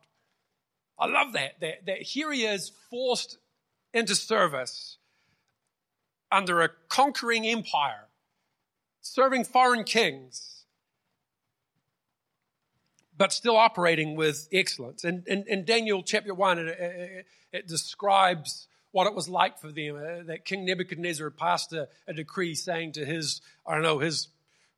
I 0.99 1.07
love 1.07 1.33
that, 1.33 1.61
that, 1.61 1.87
that 1.87 2.03
here 2.03 2.33
he 2.33 2.45
is 2.45 2.73
forced 2.91 3.39
into 3.95 4.15
service 4.15 4.99
under 6.31 6.61
a 6.61 6.69
conquering 6.89 7.47
empire, 7.47 8.09
serving 9.00 9.45
foreign 9.45 9.85
kings, 9.85 10.65
but 13.17 13.33
still 13.33 13.57
operating 13.57 14.15
with 14.15 14.49
excellence. 14.53 15.05
And 15.05 15.27
in 15.27 15.65
Daniel 15.65 16.03
chapter 16.03 16.33
1, 16.33 16.59
it, 16.59 16.69
it, 16.69 17.27
it 17.53 17.69
describes 17.69 18.69
what 18.93 19.07
it 19.07 19.15
was 19.15 19.29
like 19.29 19.59
for 19.59 19.71
them. 19.71 19.97
Uh, 19.97 20.23
that 20.25 20.45
King 20.45 20.65
Nebuchadnezzar 20.65 21.31
passed 21.31 21.73
a, 21.73 21.89
a, 22.07 22.12
decree 22.12 22.55
saying 22.55 22.93
to 22.93 23.05
his, 23.05 23.41
I 23.67 23.75
don't 23.75 23.83
know, 23.83 23.99
his 23.99 24.29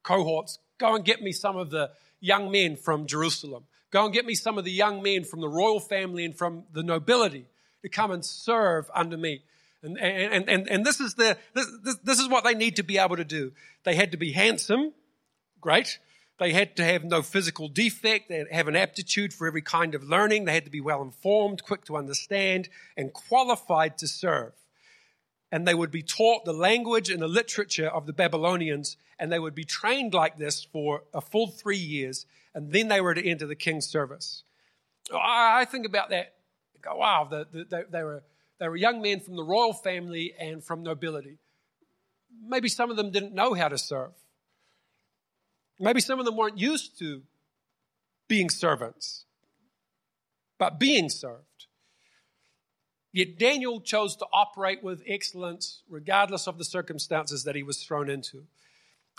cohorts, 0.02 0.58
go 0.78 0.94
and 0.94 1.04
get 1.04 1.22
me 1.22 1.32
some 1.32 1.56
of 1.56 1.70
the 1.70 1.90
young 2.22 2.50
men 2.50 2.76
from 2.76 3.06
Jerusalem. 3.06 3.64
Go 3.90 4.06
and 4.06 4.14
get 4.14 4.24
me 4.24 4.34
some 4.34 4.56
of 4.56 4.64
the 4.64 4.72
young 4.72 5.02
men 5.02 5.24
from 5.24 5.40
the 5.40 5.48
royal 5.48 5.80
family 5.80 6.24
and 6.24 6.34
from 6.34 6.64
the 6.72 6.82
nobility 6.82 7.44
to 7.82 7.90
come 7.90 8.10
and 8.10 8.24
serve 8.24 8.90
under 8.94 9.18
me. 9.18 9.42
And, 9.82 9.98
and, 9.98 10.48
and, 10.48 10.68
and 10.68 10.86
this, 10.86 11.00
is 11.00 11.14
the, 11.16 11.36
this, 11.52 11.66
this 12.02 12.20
is 12.20 12.28
what 12.28 12.44
they 12.44 12.54
need 12.54 12.76
to 12.76 12.84
be 12.84 12.96
able 12.96 13.16
to 13.16 13.24
do. 13.24 13.52
They 13.84 13.96
had 13.96 14.12
to 14.12 14.16
be 14.16 14.32
handsome, 14.32 14.92
great. 15.60 15.98
They 16.38 16.52
had 16.52 16.76
to 16.76 16.84
have 16.84 17.04
no 17.04 17.20
physical 17.22 17.68
defect. 17.68 18.28
They 18.28 18.38
had 18.38 18.48
to 18.48 18.54
have 18.54 18.68
an 18.68 18.76
aptitude 18.76 19.34
for 19.34 19.46
every 19.46 19.62
kind 19.62 19.94
of 19.94 20.04
learning. 20.04 20.44
They 20.44 20.54
had 20.54 20.64
to 20.64 20.70
be 20.70 20.80
well 20.80 21.02
informed, 21.02 21.64
quick 21.64 21.84
to 21.86 21.96
understand, 21.96 22.68
and 22.96 23.12
qualified 23.12 23.98
to 23.98 24.08
serve. 24.08 24.52
And 25.52 25.68
they 25.68 25.74
would 25.74 25.90
be 25.90 26.02
taught 26.02 26.46
the 26.46 26.52
language 26.54 27.10
and 27.10 27.20
the 27.20 27.28
literature 27.28 27.86
of 27.86 28.06
the 28.06 28.12
Babylonians, 28.14 28.96
and 29.18 29.30
they 29.30 29.38
would 29.38 29.54
be 29.54 29.64
trained 29.64 30.14
like 30.14 30.38
this 30.38 30.64
for 30.64 31.04
a 31.12 31.20
full 31.20 31.46
three 31.46 31.76
years, 31.76 32.26
and 32.54 32.72
then 32.72 32.88
they 32.88 33.00
were 33.02 33.14
to 33.14 33.24
enter 33.24 33.46
the 33.46 33.54
king's 33.54 33.86
service. 33.86 34.44
I 35.14 35.66
think 35.66 35.86
about 35.86 36.08
that. 36.08 36.34
Go, 36.80 36.96
wow, 36.96 37.28
the, 37.30 37.46
the, 37.52 37.64
they, 37.64 37.82
they, 37.90 38.02
were, 38.02 38.22
they 38.58 38.68
were 38.68 38.76
young 38.76 39.02
men 39.02 39.20
from 39.20 39.36
the 39.36 39.44
royal 39.44 39.74
family 39.74 40.34
and 40.40 40.64
from 40.64 40.82
nobility. 40.82 41.38
Maybe 42.44 42.68
some 42.68 42.90
of 42.90 42.96
them 42.96 43.10
didn't 43.10 43.34
know 43.34 43.52
how 43.54 43.68
to 43.68 43.78
serve. 43.78 44.12
Maybe 45.78 46.00
some 46.00 46.18
of 46.18 46.24
them 46.24 46.36
weren't 46.36 46.58
used 46.58 46.98
to 47.00 47.22
being 48.26 48.48
servants, 48.48 49.26
but 50.58 50.80
being 50.80 51.10
served. 51.10 51.44
Yet 53.12 53.38
Daniel 53.38 53.80
chose 53.80 54.16
to 54.16 54.26
operate 54.32 54.82
with 54.82 55.02
excellence 55.06 55.82
regardless 55.88 56.48
of 56.48 56.58
the 56.58 56.64
circumstances 56.64 57.44
that 57.44 57.54
he 57.54 57.62
was 57.62 57.82
thrown 57.82 58.08
into. 58.08 58.44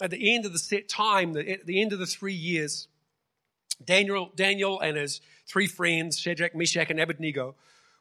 At 0.02 0.10
the 0.10 0.34
end 0.34 0.46
of 0.46 0.54
the 0.54 0.60
set 0.60 0.90
time, 0.90 1.38
at 1.38 1.68
the 1.68 1.80
end 1.80 1.94
of 1.94 2.00
the 2.00 2.08
three 2.08 2.34
years, 2.34 2.88
Daniel, 3.84 4.32
Daniel 4.36 4.80
and 4.80 4.98
his 4.98 5.22
three 5.46 5.68
friends, 5.68 6.20
Shadrach, 6.20 6.56
Meshach, 6.56 6.90
and 6.90 7.00
Abednego, 7.00 7.56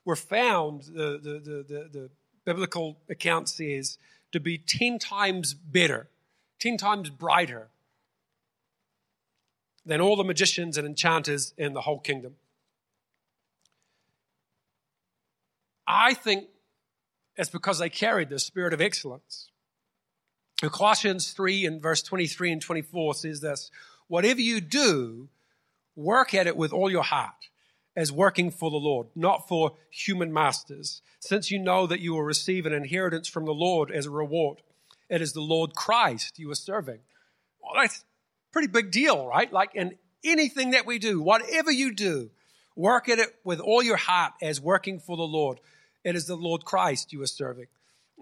were 0.05 0.17
found, 0.17 0.83
the, 0.83 1.19
the, 1.23 1.39
the, 1.41 1.89
the, 1.93 2.11
biblical 2.45 2.99
account 3.09 3.49
says, 3.49 3.99
to 4.33 4.41
be 4.41 4.59
10 4.59 4.99
times 4.99 5.55
better, 5.55 6.09
10 6.59 6.77
times 6.77 7.09
brighter 7.09 7.69
than 9.87 10.01
all 10.01 10.17
the 10.17 10.25
magicians 10.25 10.77
and 10.77 10.85
enchanters 10.85 11.55
in 11.57 11.73
the 11.73 11.83
whole 11.83 12.01
kingdom. 12.01 12.35
I 15.87 16.15
think 16.15 16.49
it's 17.37 17.51
because 17.51 17.79
they 17.79 17.89
carried 17.89 18.29
the 18.29 18.39
spirit 18.39 18.75
of 18.75 18.81
excellence. 18.81 19.49
Colossians 20.63 21.33
3 21.33 21.67
and 21.67 21.83
verse 21.83 22.03
23 22.03 22.53
and 22.53 22.63
24 22.63 23.15
says 23.15 23.41
this 23.41 23.71
Whatever 24.07 24.41
you 24.41 24.61
do, 24.61 25.29
work 25.97 26.35
at 26.35 26.47
it 26.47 26.57
with 26.57 26.73
all 26.73 26.91
your 26.91 27.03
heart, 27.03 27.49
as 27.97 28.13
working 28.13 28.51
for 28.51 28.71
the 28.71 28.77
Lord, 28.77 29.09
not 29.17 29.49
for 29.49 29.73
human 29.91 30.33
masters, 30.33 31.03
since 31.19 31.51
you 31.51 31.59
know 31.59 31.87
that 31.87 32.01
you 32.01 32.13
will 32.13 32.23
receive 32.23 32.65
an 32.65 32.73
inheritance 32.73 33.29
from 33.29 33.45
the 33.45 33.53
Lord 33.53 33.91
as 33.91 34.07
a 34.07 34.11
reward. 34.11 34.63
It 35.09 35.21
is 35.21 35.33
the 35.33 35.41
Lord 35.41 35.75
Christ 35.75 36.39
you 36.39 36.51
are 36.51 36.55
serving. 36.55 37.01
Well, 37.61 37.83
that's 37.83 38.05
Pretty 38.53 38.69
big 38.69 38.91
deal, 38.91 39.27
right? 39.27 39.51
Like 39.51 39.75
in 39.75 39.97
anything 40.23 40.73
that 40.73 40.87
we 40.87 40.99
do, 40.99 41.21
whatever 41.21 41.73
you 41.73 41.95
do, 41.95 42.31
work 42.77 43.09
at 43.09 43.19
it 43.19 43.35
with 43.45 43.61
all 43.61 43.83
your 43.83 43.97
heart 43.97 44.33
as 44.41 44.61
working 44.61 44.99
for 44.99 45.17
the 45.17 45.23
Lord. 45.23 45.61
It 46.05 46.17
is 46.17 46.27
the 46.27 46.37
Lord 46.37 46.65
Christ 46.65 47.13
you 47.13 47.23
are 47.23 47.27
serving. 47.27 47.67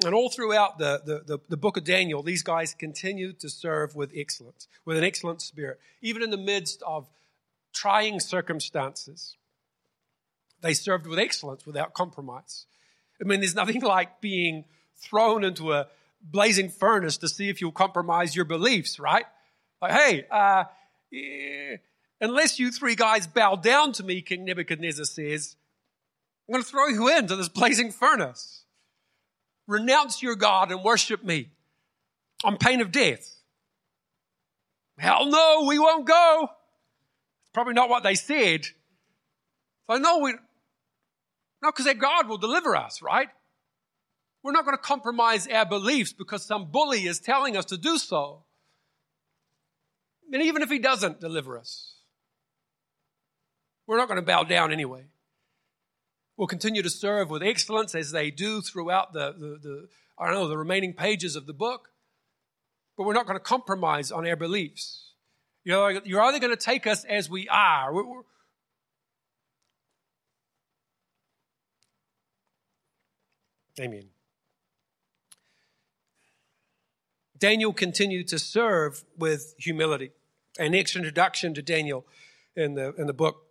And 0.04 0.14
all 0.14 0.30
throughout 0.30 0.78
the, 0.78 1.02
the, 1.04 1.18
the, 1.26 1.40
the, 1.50 1.56
book 1.56 1.76
of 1.76 1.84
Daniel, 1.84 2.22
these 2.22 2.42
guys 2.42 2.74
continue 2.74 3.32
to 3.34 3.50
serve 3.50 3.94
with 3.94 4.12
excellence, 4.16 4.66
with 4.86 4.96
an 4.96 5.04
excellent 5.04 5.42
spirit, 5.42 5.78
even 6.00 6.22
in 6.22 6.30
the 6.30 6.38
midst 6.38 6.82
of 6.86 7.06
trying 7.74 8.18
circumstances. 8.18 9.36
They 10.62 10.74
served 10.74 11.06
with 11.06 11.18
excellence 11.18 11.66
without 11.66 11.92
compromise. 11.92 12.66
I 13.20 13.24
mean, 13.24 13.40
there's 13.40 13.54
nothing 13.54 13.80
like 13.82 14.20
being 14.20 14.64
thrown 14.96 15.44
into 15.44 15.72
a 15.72 15.88
blazing 16.22 16.70
furnace 16.70 17.18
to 17.18 17.28
see 17.28 17.48
if 17.48 17.60
you'll 17.60 17.72
compromise 17.72 18.34
your 18.34 18.44
beliefs, 18.44 18.98
right? 18.98 19.24
Like, 19.82 19.92
hey, 19.92 20.26
uh, 20.30 20.64
yeah, 21.10 21.76
unless 22.20 22.58
you 22.58 22.70
three 22.70 22.94
guys 22.94 23.26
bow 23.26 23.56
down 23.56 23.92
to 23.92 24.02
me, 24.02 24.20
King 24.22 24.44
Nebuchadnezzar 24.44 25.04
says, 25.04 25.56
I'm 26.48 26.54
going 26.54 26.64
to 26.64 26.68
throw 26.68 26.88
you 26.88 27.08
into 27.16 27.36
this 27.36 27.48
blazing 27.48 27.92
furnace. 27.92 28.64
Renounce 29.66 30.22
your 30.22 30.34
God 30.34 30.72
and 30.72 30.82
worship 30.82 31.22
me 31.24 31.50
on 32.42 32.56
pain 32.56 32.80
of 32.80 32.90
death. 32.90 33.36
Hell 34.98 35.26
no, 35.26 35.64
we 35.68 35.78
won't 35.78 36.06
go. 36.06 36.48
It's 37.42 37.52
probably 37.54 37.74
not 37.74 37.88
what 37.88 38.02
they 38.02 38.16
said. 38.16 38.66
But 39.86 40.02
no, 40.02 40.18
we, 40.18 40.32
no, 41.62 41.70
because 41.70 41.84
their 41.84 41.94
God 41.94 42.28
will 42.28 42.38
deliver 42.38 42.76
us, 42.76 43.00
right? 43.00 43.28
We're 44.42 44.52
not 44.52 44.64
going 44.64 44.76
to 44.76 44.82
compromise 44.82 45.46
our 45.46 45.66
beliefs 45.66 46.12
because 46.12 46.44
some 46.44 46.70
bully 46.70 47.06
is 47.06 47.20
telling 47.20 47.56
us 47.56 47.66
to 47.66 47.76
do 47.76 47.98
so. 47.98 48.42
And 50.32 50.42
even 50.42 50.62
if 50.62 50.70
he 50.70 50.78
doesn't 50.78 51.20
deliver 51.20 51.58
us, 51.58 51.94
we're 53.90 53.96
not 53.96 54.06
going 54.06 54.20
to 54.20 54.22
bow 54.22 54.44
down 54.44 54.72
anyway. 54.72 55.02
We'll 56.36 56.46
continue 56.46 56.80
to 56.80 56.88
serve 56.88 57.28
with 57.28 57.42
excellence 57.42 57.92
as 57.96 58.12
they 58.12 58.30
do 58.30 58.60
throughout 58.60 59.12
the, 59.12 59.32
the, 59.32 59.58
the 59.60 59.88
I 60.16 60.26
don't 60.26 60.34
know, 60.34 60.46
the 60.46 60.56
remaining 60.56 60.92
pages 60.92 61.34
of 61.34 61.46
the 61.46 61.52
book. 61.52 61.88
But 62.96 63.02
we're 63.02 63.14
not 63.14 63.26
going 63.26 63.36
to 63.36 63.42
compromise 63.42 64.12
on 64.12 64.28
our 64.28 64.36
beliefs. 64.36 65.10
You 65.64 65.72
know, 65.72 65.88
you're 66.04 66.22
either 66.22 66.38
going 66.38 66.56
to 66.56 66.64
take 66.64 66.86
us 66.86 67.04
as 67.04 67.28
we 67.28 67.48
are. 67.48 67.92
We're, 67.92 68.04
we're, 68.06 68.22
Amen. 73.80 74.04
Daniel 77.36 77.72
continued 77.72 78.28
to 78.28 78.38
serve 78.38 79.02
with 79.18 79.56
humility. 79.58 80.12
An 80.60 80.70
next 80.70 80.94
introduction 80.94 81.54
to 81.54 81.62
Daniel 81.62 82.06
in 82.54 82.74
the, 82.74 82.94
in 82.94 83.08
the 83.08 83.12
book 83.12 83.46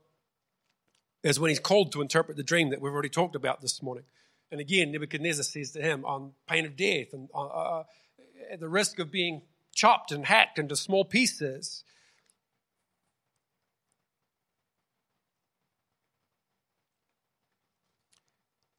is 1.24 1.40
when 1.40 1.50
he's 1.50 1.60
called 1.60 1.92
to 1.92 2.02
interpret 2.02 2.38
the 2.38 2.44
dream 2.44 2.70
that 2.70 2.82
we've 2.82 2.94
already 2.94 3.10
talked 3.10 3.36
about 3.36 3.62
this 3.62 3.82
morning. 3.82 4.06
And 4.52 4.60
again, 4.60 4.92
Nebuchadnezzar 4.92 5.44
says 5.44 5.72
to 5.72 5.82
him, 5.82 6.06
on 6.06 6.32
pain 6.48 6.66
of 6.66 6.76
death 6.76 7.14
and 7.14 7.30
uh, 7.34 7.46
uh, 7.46 7.84
at 8.52 8.60
the 8.60 8.70
risk 8.70 9.00
of 9.00 9.12
being 9.12 9.44
chopped 9.76 10.12
and 10.12 10.26
hacked 10.26 10.58
into 10.58 10.76
small 10.76 11.06
pieces, 11.06 11.84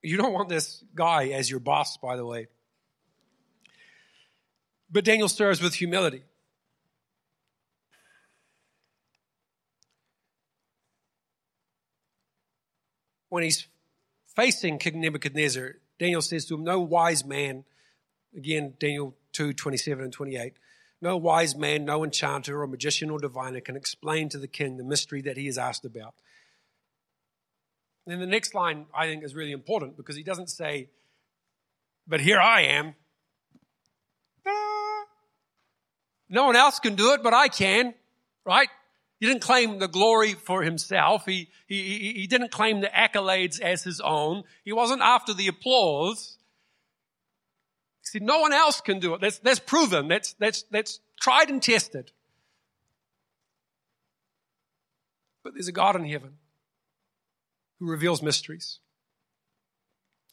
You 0.02 0.16
don't 0.16 0.32
want 0.32 0.48
this 0.48 0.82
guy 0.94 1.28
as 1.28 1.50
your 1.50 1.60
boss, 1.60 1.96
by 1.98 2.16
the 2.16 2.24
way. 2.24 2.48
But 4.90 5.04
Daniel 5.04 5.28
serves 5.28 5.60
with 5.60 5.74
humility. 5.74 6.22
When 13.30 13.44
he's 13.44 13.66
facing 14.36 14.78
King 14.78 15.00
Nebuchadnezzar, 15.00 15.76
Daniel 15.98 16.20
says 16.20 16.44
to 16.46 16.54
him, 16.54 16.64
No 16.64 16.80
wise 16.80 17.24
man, 17.24 17.64
again, 18.36 18.74
Daniel 18.78 19.16
2 19.32 19.54
27 19.54 20.04
and 20.04 20.12
28, 20.12 20.54
no 21.00 21.16
wise 21.16 21.56
man, 21.56 21.84
no 21.84 22.04
enchanter 22.04 22.60
or 22.60 22.66
magician 22.66 23.08
or 23.08 23.18
diviner 23.18 23.60
can 23.60 23.76
explain 23.76 24.28
to 24.28 24.38
the 24.38 24.48
king 24.48 24.76
the 24.76 24.84
mystery 24.84 25.22
that 25.22 25.36
he 25.36 25.46
is 25.46 25.56
asked 25.56 25.84
about. 25.84 26.14
Then 28.06 28.18
the 28.18 28.26
next 28.26 28.54
line 28.54 28.86
I 28.94 29.06
think 29.06 29.24
is 29.24 29.34
really 29.34 29.52
important 29.52 29.96
because 29.96 30.16
he 30.16 30.22
doesn't 30.22 30.50
say, 30.50 30.88
But 32.06 32.20
here 32.20 32.40
I 32.40 32.62
am. 32.62 32.94
No 36.28 36.46
one 36.46 36.56
else 36.56 36.78
can 36.78 36.94
do 36.94 37.12
it, 37.12 37.22
but 37.22 37.34
I 37.34 37.48
can, 37.48 37.92
right? 38.44 38.68
He 39.20 39.26
didn't 39.26 39.42
claim 39.42 39.78
the 39.78 39.86
glory 39.86 40.32
for 40.32 40.62
himself. 40.62 41.26
He, 41.26 41.50
he, 41.66 42.14
he 42.16 42.26
didn't 42.26 42.50
claim 42.50 42.80
the 42.80 42.88
accolades 42.88 43.60
as 43.60 43.84
his 43.84 44.00
own. 44.00 44.44
He 44.64 44.72
wasn't 44.72 45.02
after 45.02 45.34
the 45.34 45.46
applause. 45.46 46.38
He 48.00 48.06
said, 48.06 48.22
no 48.22 48.40
one 48.40 48.54
else 48.54 48.80
can 48.80 48.98
do 48.98 49.12
it. 49.12 49.20
That's, 49.20 49.38
that's 49.38 49.60
proven. 49.60 50.08
That's, 50.08 50.32
that's, 50.38 50.62
that's 50.70 51.00
tried 51.20 51.50
and 51.50 51.62
tested. 51.62 52.12
But 55.44 55.52
there's 55.52 55.68
a 55.68 55.72
God 55.72 55.96
in 55.96 56.06
heaven 56.06 56.38
who 57.78 57.90
reveals 57.90 58.22
mysteries. 58.22 58.78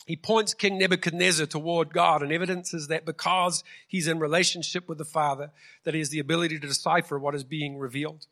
He 0.05 0.15
points 0.15 0.53
King 0.53 0.77
Nebuchadnezzar 0.77 1.45
toward 1.45 1.93
God 1.93 2.21
and 2.23 2.31
evidences 2.31 2.87
that 2.87 3.05
because 3.05 3.65
he's 3.85 4.07
in 4.07 4.19
relationship 4.19 4.87
with 4.87 4.97
the 4.97 5.03
Father, 5.03 5.51
that 5.83 5.93
he 5.93 5.99
has 5.99 6.09
the 6.09 6.19
ability 6.19 6.57
to 6.59 6.67
decipher 6.67 7.19
what 7.19 7.35
is 7.35 7.43
being 7.43 7.77
revealed. 7.77 8.27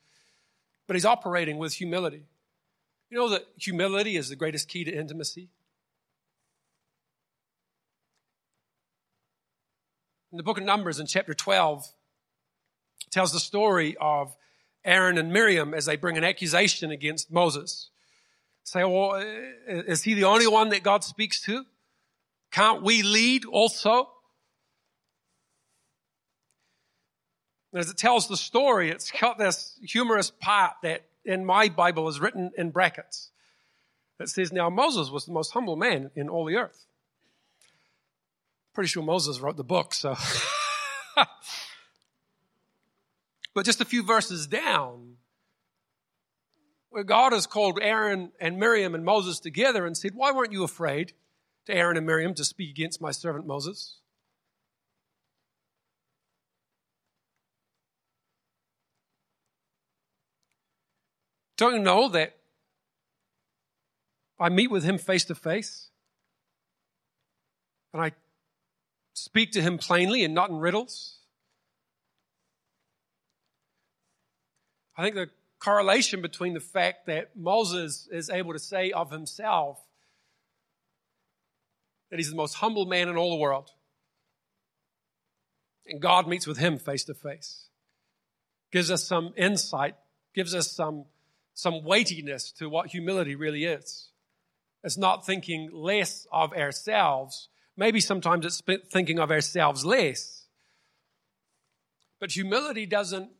But 0.87 0.95
he's 0.95 1.05
operating 1.05 1.57
with 1.57 1.73
humility. 1.73 2.23
You 3.09 3.17
know 3.17 3.29
that 3.29 3.45
humility 3.57 4.17
is 4.17 4.29
the 4.29 4.35
greatest 4.35 4.67
key 4.67 4.83
to 4.83 4.91
intimacy? 4.91 5.49
In 10.31 10.37
the 10.37 10.43
book 10.43 10.57
of 10.57 10.63
Numbers, 10.63 10.99
in 10.99 11.07
chapter 11.07 11.33
12, 11.33 11.87
tells 13.09 13.31
the 13.31 13.39
story 13.39 13.95
of 14.01 14.35
Aaron 14.83 15.17
and 15.17 15.31
Miriam 15.31 15.73
as 15.73 15.85
they 15.85 15.95
bring 15.95 16.17
an 16.17 16.23
accusation 16.23 16.91
against 16.91 17.31
Moses. 17.31 17.89
Say, 18.63 18.83
well, 18.83 19.13
is 19.67 20.03
he 20.03 20.13
the 20.13 20.25
only 20.25 20.47
one 20.47 20.69
that 20.69 20.83
God 20.83 21.03
speaks 21.03 21.41
to? 21.43 21.65
Can't 22.51 22.83
we 22.83 23.01
lead 23.01 23.45
also? 23.45 24.09
As 27.79 27.89
it 27.89 27.97
tells 27.97 28.27
the 28.27 28.37
story, 28.37 28.89
it's 28.89 29.11
got 29.11 29.37
this 29.37 29.77
humorous 29.81 30.31
part 30.31 30.73
that 30.83 31.05
in 31.25 31.43
my 31.45 31.69
Bible 31.69 32.07
is 32.07 32.19
written 32.19 32.51
in 32.57 32.71
brackets. 32.71 33.31
It 34.19 34.29
says, 34.29 34.53
Now 34.53 34.69
Moses 34.69 35.09
was 35.09 35.25
the 35.25 35.33
most 35.33 35.51
humble 35.51 35.75
man 35.75 36.11
in 36.15 36.29
all 36.29 36.45
the 36.45 36.55
earth. 36.55 36.85
Pretty 38.73 38.87
sure 38.87 39.03
Moses 39.03 39.39
wrote 39.39 39.57
the 39.57 39.63
book, 39.63 39.93
so. 39.93 40.15
but 43.53 43.65
just 43.65 43.81
a 43.81 43.85
few 43.85 44.03
verses 44.03 44.47
down, 44.47 45.17
where 46.89 47.03
God 47.03 47.33
has 47.33 47.45
called 47.45 47.79
Aaron 47.81 48.31
and 48.39 48.57
Miriam 48.57 48.95
and 48.95 49.03
Moses 49.03 49.39
together 49.39 49.85
and 49.85 49.97
said, 49.97 50.15
Why 50.15 50.31
weren't 50.31 50.53
you 50.53 50.63
afraid 50.63 51.13
to 51.65 51.75
Aaron 51.75 51.97
and 51.97 52.05
Miriam 52.05 52.33
to 52.35 52.45
speak 52.45 52.69
against 52.69 53.01
my 53.01 53.11
servant 53.11 53.45
Moses? 53.45 53.97
Don't 61.57 61.73
you 61.75 61.79
know 61.79 62.09
that 62.09 62.35
I 64.39 64.49
meet 64.49 64.69
with 64.69 64.83
him 64.83 64.97
face 64.97 65.25
to 65.25 65.35
face? 65.35 65.89
And 67.93 68.01
I 68.01 68.11
speak 69.13 69.51
to 69.53 69.61
him 69.61 69.77
plainly 69.77 70.23
and 70.23 70.33
not 70.33 70.49
in 70.49 70.57
riddles? 70.57 71.19
I 74.97 75.03
think 75.03 75.15
the 75.15 75.29
correlation 75.59 76.21
between 76.21 76.53
the 76.53 76.59
fact 76.59 77.05
that 77.07 77.35
Moses 77.35 78.07
is 78.11 78.29
able 78.29 78.53
to 78.53 78.59
say 78.59 78.91
of 78.91 79.11
himself 79.11 79.79
that 82.09 82.19
he's 82.19 82.29
the 82.29 82.35
most 82.35 82.55
humble 82.55 82.85
man 82.85 83.09
in 83.09 83.17
all 83.17 83.31
the 83.31 83.41
world. 83.41 83.71
And 85.87 86.01
God 86.01 86.27
meets 86.27 86.47
with 86.47 86.57
him 86.57 86.77
face 86.77 87.03
to 87.05 87.13
face. 87.13 87.65
Gives 88.71 88.89
us 88.91 89.03
some 89.03 89.33
insight, 89.37 89.95
gives 90.33 90.53
us 90.53 90.71
some, 90.71 91.05
some 91.55 91.83
weightiness 91.83 92.51
to 92.51 92.69
what 92.69 92.87
humility 92.87 93.33
really 93.33 93.63
is. 93.65 94.09
It's 94.83 94.97
not 94.97 95.25
thinking 95.25 95.71
less 95.73 96.27
of 96.31 96.53
ourselves. 96.53 97.49
Maybe 97.75 97.99
sometimes 97.99 98.45
it's 98.45 98.61
thinking 98.91 99.17
of 99.17 99.31
ourselves 99.31 99.83
less. 99.83 100.43
But 102.19 102.31
humility 102.31 102.85
doesn't 102.85 103.31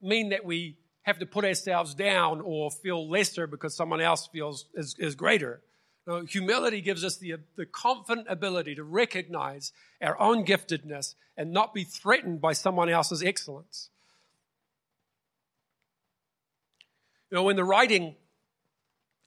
mean 0.00 0.30
that 0.30 0.44
we 0.44 0.78
have 1.02 1.18
to 1.18 1.26
put 1.26 1.44
ourselves 1.44 1.94
down 1.94 2.40
or 2.40 2.70
feel 2.70 3.08
lesser 3.08 3.46
because 3.46 3.74
someone 3.74 4.00
else 4.00 4.28
feels 4.28 4.66
is, 4.74 4.94
is 4.98 5.14
greater. 5.14 5.60
No, 6.06 6.24
humility 6.24 6.80
gives 6.80 7.04
us 7.04 7.18
the, 7.18 7.34
the 7.56 7.66
confident 7.66 8.26
ability 8.30 8.74
to 8.76 8.84
recognize 8.84 9.72
our 10.00 10.18
own 10.20 10.44
giftedness 10.44 11.14
and 11.36 11.52
not 11.52 11.74
be 11.74 11.84
threatened 11.84 12.40
by 12.40 12.52
someone 12.52 12.88
else's 12.88 13.22
excellence. 13.22 13.90
You 17.30 17.36
know, 17.36 17.48
in 17.48 17.56
the 17.56 17.64
writing 17.64 18.16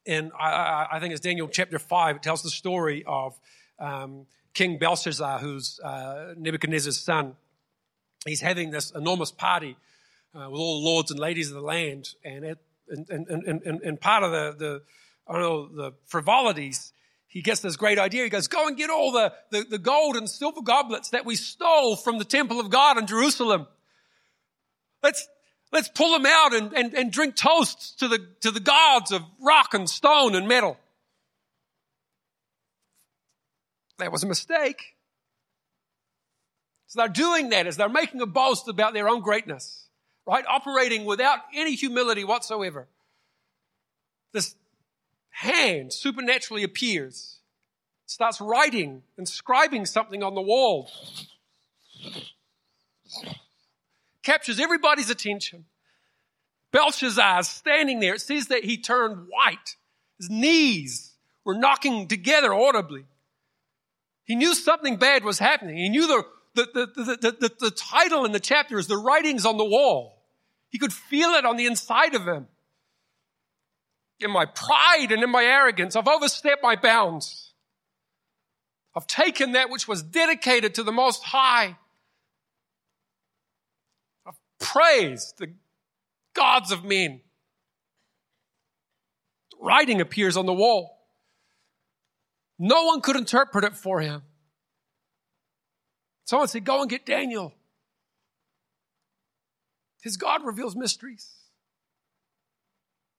in, 0.05 0.31
I, 0.37 0.87
I 0.91 0.99
think 0.99 1.13
it's 1.13 1.21
Daniel 1.21 1.47
chapter 1.47 1.79
5, 1.79 2.17
it 2.17 2.23
tells 2.23 2.43
the 2.43 2.49
story 2.49 3.05
of 3.07 3.39
um, 3.79 4.25
King 4.53 4.77
Belshazzar, 4.77 5.39
who's 5.39 5.79
uh, 5.79 6.33
Nebuchadnezzar's 6.37 6.99
son. 6.99 7.37
He's 8.25 8.41
having 8.41 8.71
this 8.71 8.91
enormous 8.91 9.31
party 9.31 9.77
uh, 10.35 10.49
with 10.49 10.59
all 10.59 10.81
the 10.81 10.85
lords 10.85 11.11
and 11.11 11.19
ladies 11.19 11.47
of 11.49 11.55
the 11.55 11.61
land. 11.61 12.09
And, 12.25 12.43
it, 12.43 12.57
and, 12.89 13.09
and, 13.09 13.43
and, 13.45 13.81
and, 13.81 14.01
part 14.01 14.23
of 14.23 14.31
the, 14.31 14.55
the, 14.57 14.81
I 15.25 15.33
don't 15.33 15.41
know, 15.41 15.67
the 15.67 15.91
frivolities, 16.07 16.91
he 17.27 17.41
gets 17.41 17.61
this 17.61 17.77
great 17.77 17.99
idea. 17.99 18.23
He 18.23 18.29
goes, 18.29 18.49
go 18.49 18.67
and 18.67 18.75
get 18.75 18.89
all 18.89 19.13
the, 19.13 19.31
the, 19.49 19.63
the 19.63 19.79
gold 19.79 20.17
and 20.17 20.29
silver 20.29 20.61
goblets 20.61 21.11
that 21.11 21.25
we 21.25 21.37
stole 21.37 21.95
from 21.95 22.17
the 22.17 22.25
temple 22.25 22.59
of 22.59 22.69
God 22.69 22.97
in 22.97 23.07
Jerusalem. 23.07 23.67
Let's, 25.01 25.25
let's 25.73 25.89
pull 25.89 26.11
them 26.13 26.25
out 26.25 26.53
and, 26.53 26.71
and, 26.73 26.93
and 26.93 27.11
drink 27.11 27.35
toasts 27.35 27.91
to 27.95 28.07
the, 28.07 28.25
to 28.39 28.51
the 28.51 28.61
gods 28.61 29.11
of 29.11 29.21
rock 29.41 29.73
and 29.73 29.89
stone 29.89 30.35
and 30.35 30.47
metal. 30.47 30.77
That 33.97 34.11
was 34.11 34.23
a 34.23 34.27
mistake. 34.27 34.95
So 36.87 37.01
they're 37.01 37.09
doing 37.09 37.49
that 37.49 37.67
as 37.67 37.75
they're 37.75 37.89
making 37.89 38.21
a 38.21 38.25
boast 38.25 38.69
about 38.69 38.93
their 38.93 39.09
own 39.09 39.21
greatness 39.21 39.83
right? 40.25 40.45
Operating 40.47 41.05
without 41.05 41.39
any 41.53 41.75
humility 41.75 42.23
whatsoever. 42.23 42.87
This 44.31 44.55
hand 45.29 45.93
supernaturally 45.93 46.63
appears, 46.63 47.39
starts 48.05 48.39
writing 48.39 49.03
inscribing 49.17 49.85
something 49.85 50.23
on 50.23 50.35
the 50.35 50.41
wall, 50.41 50.89
captures 54.23 54.59
everybody's 54.59 55.09
attention. 55.09 55.65
Belshazzar's 56.71 57.47
standing 57.47 57.99
there. 57.99 58.15
It 58.15 58.21
says 58.21 58.47
that 58.47 58.63
he 58.63 58.77
turned 58.77 59.27
white. 59.29 59.75
His 60.17 60.29
knees 60.29 61.13
were 61.45 61.53
knocking 61.53 62.07
together 62.07 62.53
audibly. 62.53 63.05
He 64.25 64.35
knew 64.35 64.55
something 64.55 64.97
bad 64.97 65.23
was 65.23 65.39
happening. 65.39 65.77
He 65.77 65.89
knew 65.89 66.07
the, 66.07 66.23
the, 66.55 66.67
the, 66.73 67.17
the, 67.21 67.31
the, 67.39 67.51
the 67.59 67.71
title 67.71 68.25
in 68.25 68.31
the 68.31 68.39
chapter 68.39 68.79
is 68.79 68.87
The 68.87 68.97
Writings 68.97 69.45
on 69.45 69.57
the 69.57 69.65
Wall. 69.65 70.23
He 70.69 70.79
could 70.79 70.93
feel 70.93 71.31
it 71.31 71.45
on 71.45 71.57
the 71.57 71.65
inside 71.65 72.15
of 72.15 72.27
him. 72.27 72.47
In 74.19 74.31
my 74.31 74.45
pride 74.45 75.11
and 75.11 75.21
in 75.21 75.29
my 75.29 75.43
arrogance, 75.43 75.95
I've 75.95 76.07
overstepped 76.07 76.63
my 76.63 76.75
bounds. 76.75 77.51
I've 78.95 79.07
taken 79.07 79.51
that 79.51 79.69
which 79.69 79.87
was 79.87 80.01
dedicated 80.01 80.75
to 80.75 80.83
the 80.83 80.91
Most 80.91 81.23
High. 81.23 81.77
I've 84.63 85.19
the 85.37 85.53
gods 86.33 86.71
of 86.71 86.83
men. 86.83 87.21
Writing 89.59 90.01
appears 90.01 90.35
on 90.37 90.45
the 90.45 90.53
wall. 90.53 90.97
No 92.59 92.85
one 92.85 93.01
could 93.01 93.15
interpret 93.15 93.63
it 93.63 93.75
for 93.75 94.01
him. 94.01 94.21
Someone 96.25 96.47
said, 96.47 96.65
Go 96.65 96.81
and 96.81 96.89
get 96.89 97.05
Daniel. 97.05 97.53
His 100.01 100.17
God 100.17 100.45
reveals 100.45 100.75
mysteries. 100.75 101.29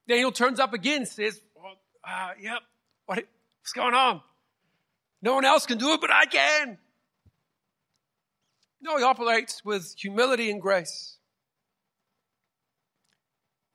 Daniel 0.07 0.33
turns 0.33 0.61
up 0.61 0.75
again 0.75 0.99
and 0.99 1.09
says, 1.09 1.41
well, 1.55 1.77
uh, 2.07 2.31
Yep, 2.41 2.61
what, 3.07 3.19
what's 3.61 3.73
going 3.73 3.95
on? 3.95 4.21
No 5.23 5.35
one 5.35 5.47
else 5.47 5.65
can 5.65 5.79
do 5.79 5.95
it, 5.95 6.01
but 6.01 6.11
I 6.11 6.27
can. 6.27 6.77
No, 8.83 8.99
he 8.99 9.03
operates 9.03 9.65
with 9.65 9.95
humility 9.97 10.51
and 10.51 10.61
grace. 10.61 11.17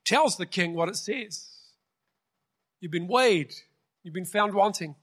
Tells 0.10 0.38
the 0.38 0.48
king 0.48 0.74
what 0.74 0.90
it 0.90 0.96
says. 0.96 1.50
You've 2.82 2.92
been 2.92 3.08
weighed. 3.08 3.54
You've 4.02 4.16
been 4.16 4.26
found 4.26 4.56
wanting. 4.56 4.96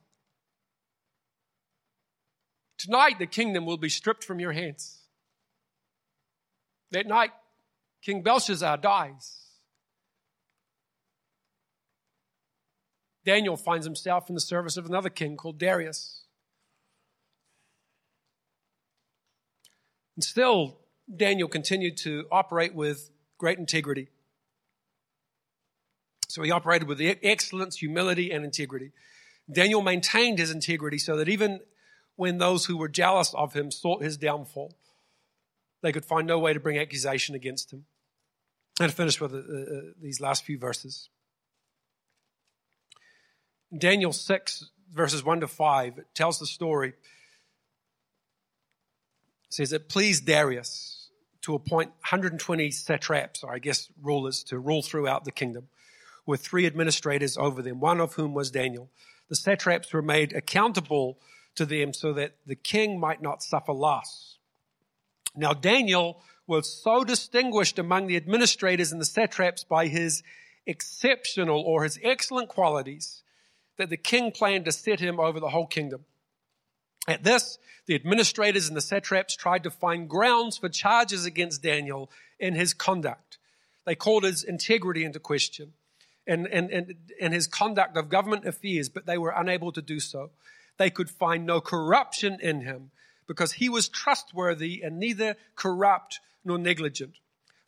Tonight, 2.77 3.17
the 3.17 3.25
kingdom 3.25 3.65
will 3.65 3.77
be 3.77 3.87
stripped 3.87 4.25
from 4.25 4.41
your 4.41 4.51
hands. 4.51 4.99
That 6.91 7.07
night, 7.07 7.29
King 8.01 8.21
Belshazzar 8.21 8.75
dies. 8.79 9.45
Daniel 13.23 13.55
finds 13.55 13.85
himself 13.85 14.27
in 14.27 14.35
the 14.35 14.41
service 14.41 14.75
of 14.75 14.87
another 14.87 15.09
king 15.09 15.37
called 15.37 15.57
Darius. 15.57 16.25
And 20.17 20.23
still, 20.25 20.79
Daniel 21.15 21.47
continued 21.47 21.95
to 21.99 22.25
operate 22.29 22.75
with 22.75 23.09
great 23.37 23.57
integrity. 23.57 24.09
So 26.27 26.43
he 26.43 26.51
operated 26.51 26.87
with 26.87 27.01
excellence, 27.01 27.77
humility, 27.77 28.31
and 28.31 28.43
integrity. 28.43 28.91
Daniel 29.51 29.81
maintained 29.81 30.39
his 30.39 30.51
integrity 30.51 30.97
so 30.97 31.15
that 31.17 31.29
even 31.29 31.61
when 32.17 32.39
those 32.39 32.65
who 32.65 32.75
were 32.75 32.89
jealous 32.89 33.33
of 33.33 33.53
him 33.53 33.71
sought 33.71 34.03
his 34.03 34.17
downfall. 34.17 34.73
They 35.81 35.93
could 35.93 36.03
find 36.03 36.27
no 36.27 36.39
way 36.39 36.51
to 36.51 36.59
bring 36.59 36.77
accusation 36.77 37.35
against 37.35 37.71
him. 37.71 37.85
And 38.79 38.89
to 38.89 38.95
finish 38.95 39.21
with 39.21 39.33
uh, 39.33 39.37
uh, 39.37 39.81
these 40.01 40.19
last 40.19 40.43
few 40.43 40.57
verses. 40.57 41.09
Daniel 43.75 44.11
6, 44.11 44.69
verses 44.91 45.23
1 45.23 45.39
to 45.41 45.47
5, 45.47 45.97
it 45.99 46.05
tells 46.13 46.39
the 46.39 46.45
story. 46.45 46.89
It 46.89 46.95
says 49.49 49.71
it 49.71 49.87
pleased 49.87 50.25
Darius 50.25 51.09
to 51.41 51.53
appoint 51.53 51.89
120 51.89 52.71
satraps, 52.71 53.43
or 53.43 53.53
I 53.53 53.59
guess 53.59 53.89
rulers, 54.01 54.43
to 54.45 54.57
rule 54.57 54.81
throughout 54.81 55.23
the 55.23 55.31
kingdom, 55.31 55.67
with 56.27 56.41
three 56.41 56.67
administrators 56.67 57.37
over 57.37 57.63
them, 57.63 57.79
one 57.79 57.99
of 57.99 58.13
whom 58.13 58.35
was 58.35 58.51
Daniel. 58.51 58.91
The 59.29 59.35
satraps 59.35 59.91
were 59.91 60.03
made 60.03 60.33
accountable 60.33 61.17
to 61.55 61.65
them 61.65 61.93
so 61.93 62.13
that 62.13 62.35
the 62.45 62.55
king 62.55 62.99
might 62.99 63.21
not 63.21 63.41
suffer 63.41 63.73
loss. 63.73 64.37
Now, 65.35 65.53
Daniel 65.53 66.21
was 66.45 66.81
so 66.83 67.03
distinguished 67.03 67.79
among 67.79 68.07
the 68.07 68.17
administrators 68.17 68.91
and 68.91 69.01
the 69.01 69.05
satraps 69.05 69.63
by 69.63 69.87
his 69.87 70.21
exceptional 70.65 71.61
or 71.61 71.83
his 71.83 71.99
excellent 72.03 72.49
qualities 72.49 73.23
that 73.77 73.89
the 73.89 73.97
king 73.97 74.31
planned 74.31 74.65
to 74.65 74.71
set 74.71 74.99
him 74.99 75.19
over 75.19 75.39
the 75.39 75.49
whole 75.49 75.67
kingdom. 75.67 76.05
At 77.07 77.23
this, 77.23 77.57
the 77.85 77.95
administrators 77.95 78.67
and 78.67 78.75
the 78.75 78.81
satraps 78.81 79.35
tried 79.35 79.63
to 79.63 79.71
find 79.71 80.09
grounds 80.09 80.57
for 80.57 80.67
charges 80.67 81.25
against 81.25 81.63
Daniel 81.63 82.11
in 82.37 82.53
his 82.53 82.73
conduct. 82.73 83.37
They 83.85 83.95
called 83.95 84.23
his 84.23 84.43
integrity 84.43 85.05
into 85.05 85.19
question 85.19 85.73
and, 86.27 86.47
and, 86.47 86.69
and, 86.69 86.95
and 87.21 87.33
his 87.33 87.47
conduct 87.47 87.97
of 87.97 88.09
government 88.09 88.45
affairs, 88.45 88.89
but 88.89 89.05
they 89.05 89.17
were 89.17 89.33
unable 89.35 89.71
to 89.71 89.81
do 89.81 89.99
so 89.99 90.31
they 90.77 90.89
could 90.89 91.09
find 91.09 91.45
no 91.45 91.59
corruption 91.59 92.39
in 92.41 92.61
him 92.61 92.91
because 93.27 93.53
he 93.53 93.67
was 93.67 93.89
trustworthy 93.89 94.81
and 94.83 94.99
neither 94.99 95.35
corrupt 95.55 96.19
nor 96.45 96.57
negligent. 96.57 97.15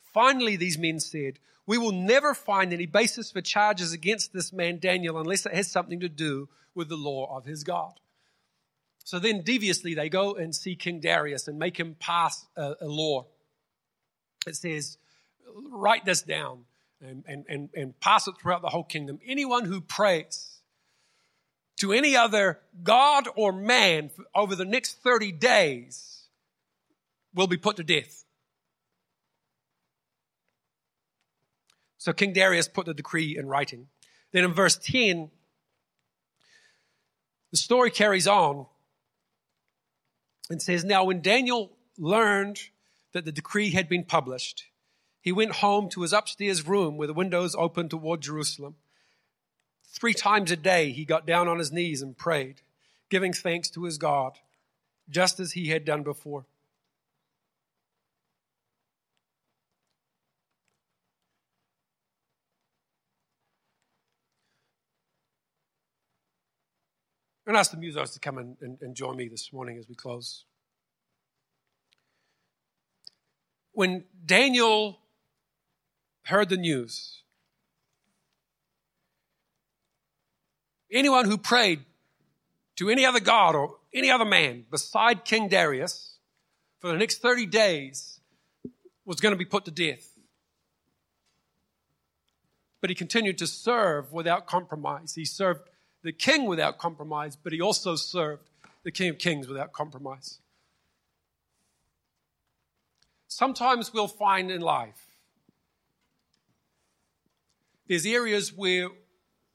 Finally, 0.02 0.56
these 0.56 0.78
men 0.78 1.00
said, 1.00 1.38
We 1.66 1.78
will 1.78 1.92
never 1.92 2.34
find 2.34 2.72
any 2.72 2.86
basis 2.86 3.30
for 3.30 3.40
charges 3.40 3.92
against 3.92 4.32
this 4.32 4.52
man 4.52 4.78
Daniel 4.78 5.18
unless 5.18 5.44
it 5.44 5.54
has 5.54 5.70
something 5.70 6.00
to 6.00 6.08
do 6.08 6.48
with 6.74 6.88
the 6.88 6.96
law 6.96 7.36
of 7.36 7.44
his 7.44 7.64
God. 7.64 7.92
So 9.04 9.18
then, 9.18 9.42
deviously, 9.42 9.94
they 9.94 10.08
go 10.08 10.34
and 10.34 10.54
see 10.54 10.76
King 10.76 11.00
Darius 11.00 11.48
and 11.48 11.58
make 11.58 11.78
him 11.78 11.96
pass 11.98 12.46
a, 12.56 12.74
a 12.80 12.86
law. 12.86 13.26
It 14.46 14.56
says, 14.56 14.98
Write 15.72 16.04
this 16.04 16.22
down 16.22 16.64
and, 17.00 17.24
and, 17.26 17.70
and, 17.74 17.98
pass 18.00 18.28
it 18.28 18.34
throughout 18.40 18.62
the 18.62 18.68
whole 18.68 18.84
kingdom. 18.84 19.18
Anyone 19.26 19.64
who 19.64 19.80
prays, 19.80 20.60
to 21.80 21.92
any 21.92 22.14
other 22.14 22.60
God 22.82 23.26
or 23.36 23.52
man 23.52 24.10
over 24.34 24.54
the 24.54 24.66
next 24.66 25.02
30 25.02 25.32
days 25.32 26.24
will 27.34 27.46
be 27.46 27.56
put 27.56 27.76
to 27.76 27.84
death. 27.84 28.24
So 31.96 32.12
King 32.12 32.34
Darius 32.34 32.68
put 32.68 32.86
the 32.86 32.94
decree 32.94 33.36
in 33.36 33.46
writing. 33.46 33.86
Then 34.32 34.44
in 34.44 34.52
verse 34.52 34.76
10, 34.76 35.30
the 37.50 37.56
story 37.56 37.90
carries 37.90 38.26
on 38.26 38.66
and 40.50 40.60
says, 40.60 40.84
Now 40.84 41.04
when 41.04 41.22
Daniel 41.22 41.72
learned 41.98 42.60
that 43.12 43.24
the 43.24 43.32
decree 43.32 43.70
had 43.70 43.88
been 43.88 44.04
published, 44.04 44.64
he 45.20 45.32
went 45.32 45.56
home 45.56 45.88
to 45.90 46.02
his 46.02 46.12
upstairs 46.12 46.66
room 46.66 46.96
where 46.96 47.06
the 47.06 47.12
windows 47.12 47.54
opened 47.54 47.90
toward 47.90 48.22
Jerusalem. 48.22 48.76
Three 49.86 50.14
times 50.14 50.50
a 50.50 50.56
day, 50.56 50.92
he 50.92 51.04
got 51.04 51.26
down 51.26 51.46
on 51.48 51.58
his 51.58 51.72
knees 51.72 52.00
and 52.00 52.16
prayed, 52.16 52.62
giving 53.10 53.32
thanks 53.32 53.68
to 53.70 53.84
his 53.84 53.98
God, 53.98 54.38
just 55.10 55.38
as 55.40 55.52
he 55.52 55.68
had 55.68 55.84
done 55.84 56.02
before. 56.02 56.46
I'm 67.46 67.54
going 67.54 67.56
to 67.56 67.60
ask 67.60 67.72
the 67.72 67.78
musos 67.78 68.12
to 68.14 68.20
come 68.20 68.38
and, 68.38 68.56
and, 68.60 68.78
and 68.80 68.94
join 68.94 69.16
me 69.16 69.26
this 69.26 69.52
morning 69.52 69.76
as 69.76 69.88
we 69.88 69.96
close. 69.96 70.44
When 73.72 74.04
Daniel 74.24 74.99
heard 76.30 76.48
the 76.48 76.56
news, 76.56 77.22
anyone 80.90 81.26
who 81.26 81.36
prayed 81.38 81.80
to 82.76 82.88
any 82.88 83.04
other 83.04 83.20
god 83.20 83.54
or 83.54 83.76
any 83.92 84.10
other 84.10 84.24
man 84.24 84.64
beside 84.70 85.24
King 85.24 85.48
Darius 85.48 86.16
for 86.80 86.90
the 86.90 86.98
next 86.98 87.18
30 87.18 87.46
days 87.46 88.20
was 89.04 89.20
going 89.20 89.32
to 89.32 89.38
be 89.38 89.44
put 89.44 89.64
to 89.66 89.70
death. 89.70 90.08
But 92.80 92.90
he 92.90 92.96
continued 92.96 93.36
to 93.38 93.46
serve 93.46 94.12
without 94.12 94.46
compromise. 94.46 95.14
He 95.14 95.26
served 95.26 95.60
the 96.02 96.12
king 96.12 96.46
without 96.46 96.78
compromise, 96.78 97.36
but 97.36 97.52
he 97.52 97.60
also 97.60 97.94
served 97.94 98.48
the 98.84 98.90
King 98.90 99.10
of 99.10 99.18
Kings 99.18 99.46
without 99.46 99.72
compromise. 99.72 100.38
Sometimes 103.28 103.92
we'll 103.92 104.08
find 104.08 104.50
in 104.50 104.60
life 104.60 105.09
there's 107.90 108.06
areas 108.06 108.52
where 108.52 108.88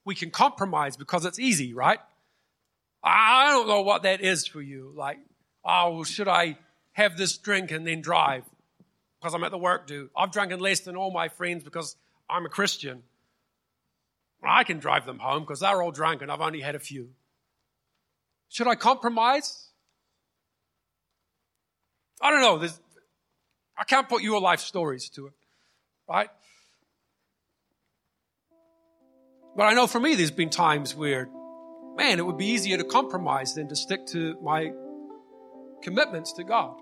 we 0.04 0.14
can 0.14 0.30
compromise 0.30 0.98
because 0.98 1.24
it's 1.24 1.40
easy, 1.40 1.74
right? 1.74 2.00
I 3.02 3.46
don't 3.46 3.66
know 3.66 3.82
what 3.82 4.04
that 4.04 4.20
is 4.20 4.46
for 4.46 4.62
you. 4.62 4.92
Like, 4.94 5.20
oh, 5.64 6.04
should 6.04 6.28
I 6.28 6.58
have 6.92 7.16
this 7.16 7.38
drink 7.38 7.72
and 7.72 7.88
then 7.88 8.02
drive 8.02 8.44
because 9.22 9.34
I'm 9.34 9.44
at 9.46 9.52
the 9.52 9.58
work 9.58 9.88
do? 9.88 10.10
I've 10.18 10.34
drunken 10.34 10.60
less 10.60 10.82
than 10.82 10.98
all 10.98 11.12
my 11.12 11.30
friends 11.30 11.64
because 11.64 11.96
I'm 12.30 12.46
a 12.46 12.50
Christian. 12.50 13.04
I 14.44 14.66
can 14.66 14.80
drive 14.80 15.06
them 15.06 15.20
home 15.20 15.44
because 15.44 15.62
they're 15.62 15.82
all 15.82 15.92
drunk 15.92 16.22
and 16.22 16.30
I've 16.30 16.42
only 16.42 16.60
had 16.60 16.76
a 16.76 16.80
few. 16.80 17.12
Should 18.50 18.68
I 18.68 18.76
compromise? 18.76 19.70
I 22.22 22.32
don't 22.32 22.42
know. 22.42 22.58
There's, 22.58 22.78
I 23.78 23.86
can't 23.86 24.10
put 24.10 24.24
your 24.24 24.42
life 24.42 24.60
stories 24.60 25.08
to 25.12 25.28
it, 25.28 25.34
right? 26.10 26.28
But 29.56 29.64
I 29.64 29.74
know 29.74 29.88
for 29.88 30.00
me, 30.00 30.16
there's 30.16 30.32
been 30.32 30.50
times 30.50 30.96
where, 30.96 31.30
man, 31.96 32.20
it 32.20 32.26
would 32.26 32.38
be 32.38 32.48
easier 32.48 32.78
to 32.78 32.84
compromise 32.84 33.54
than 33.54 33.70
to 33.70 33.76
stick 33.76 34.06
to 34.08 34.38
my 34.42 34.72
commitments 35.82 36.34
to 36.34 36.44
God. 36.44 36.76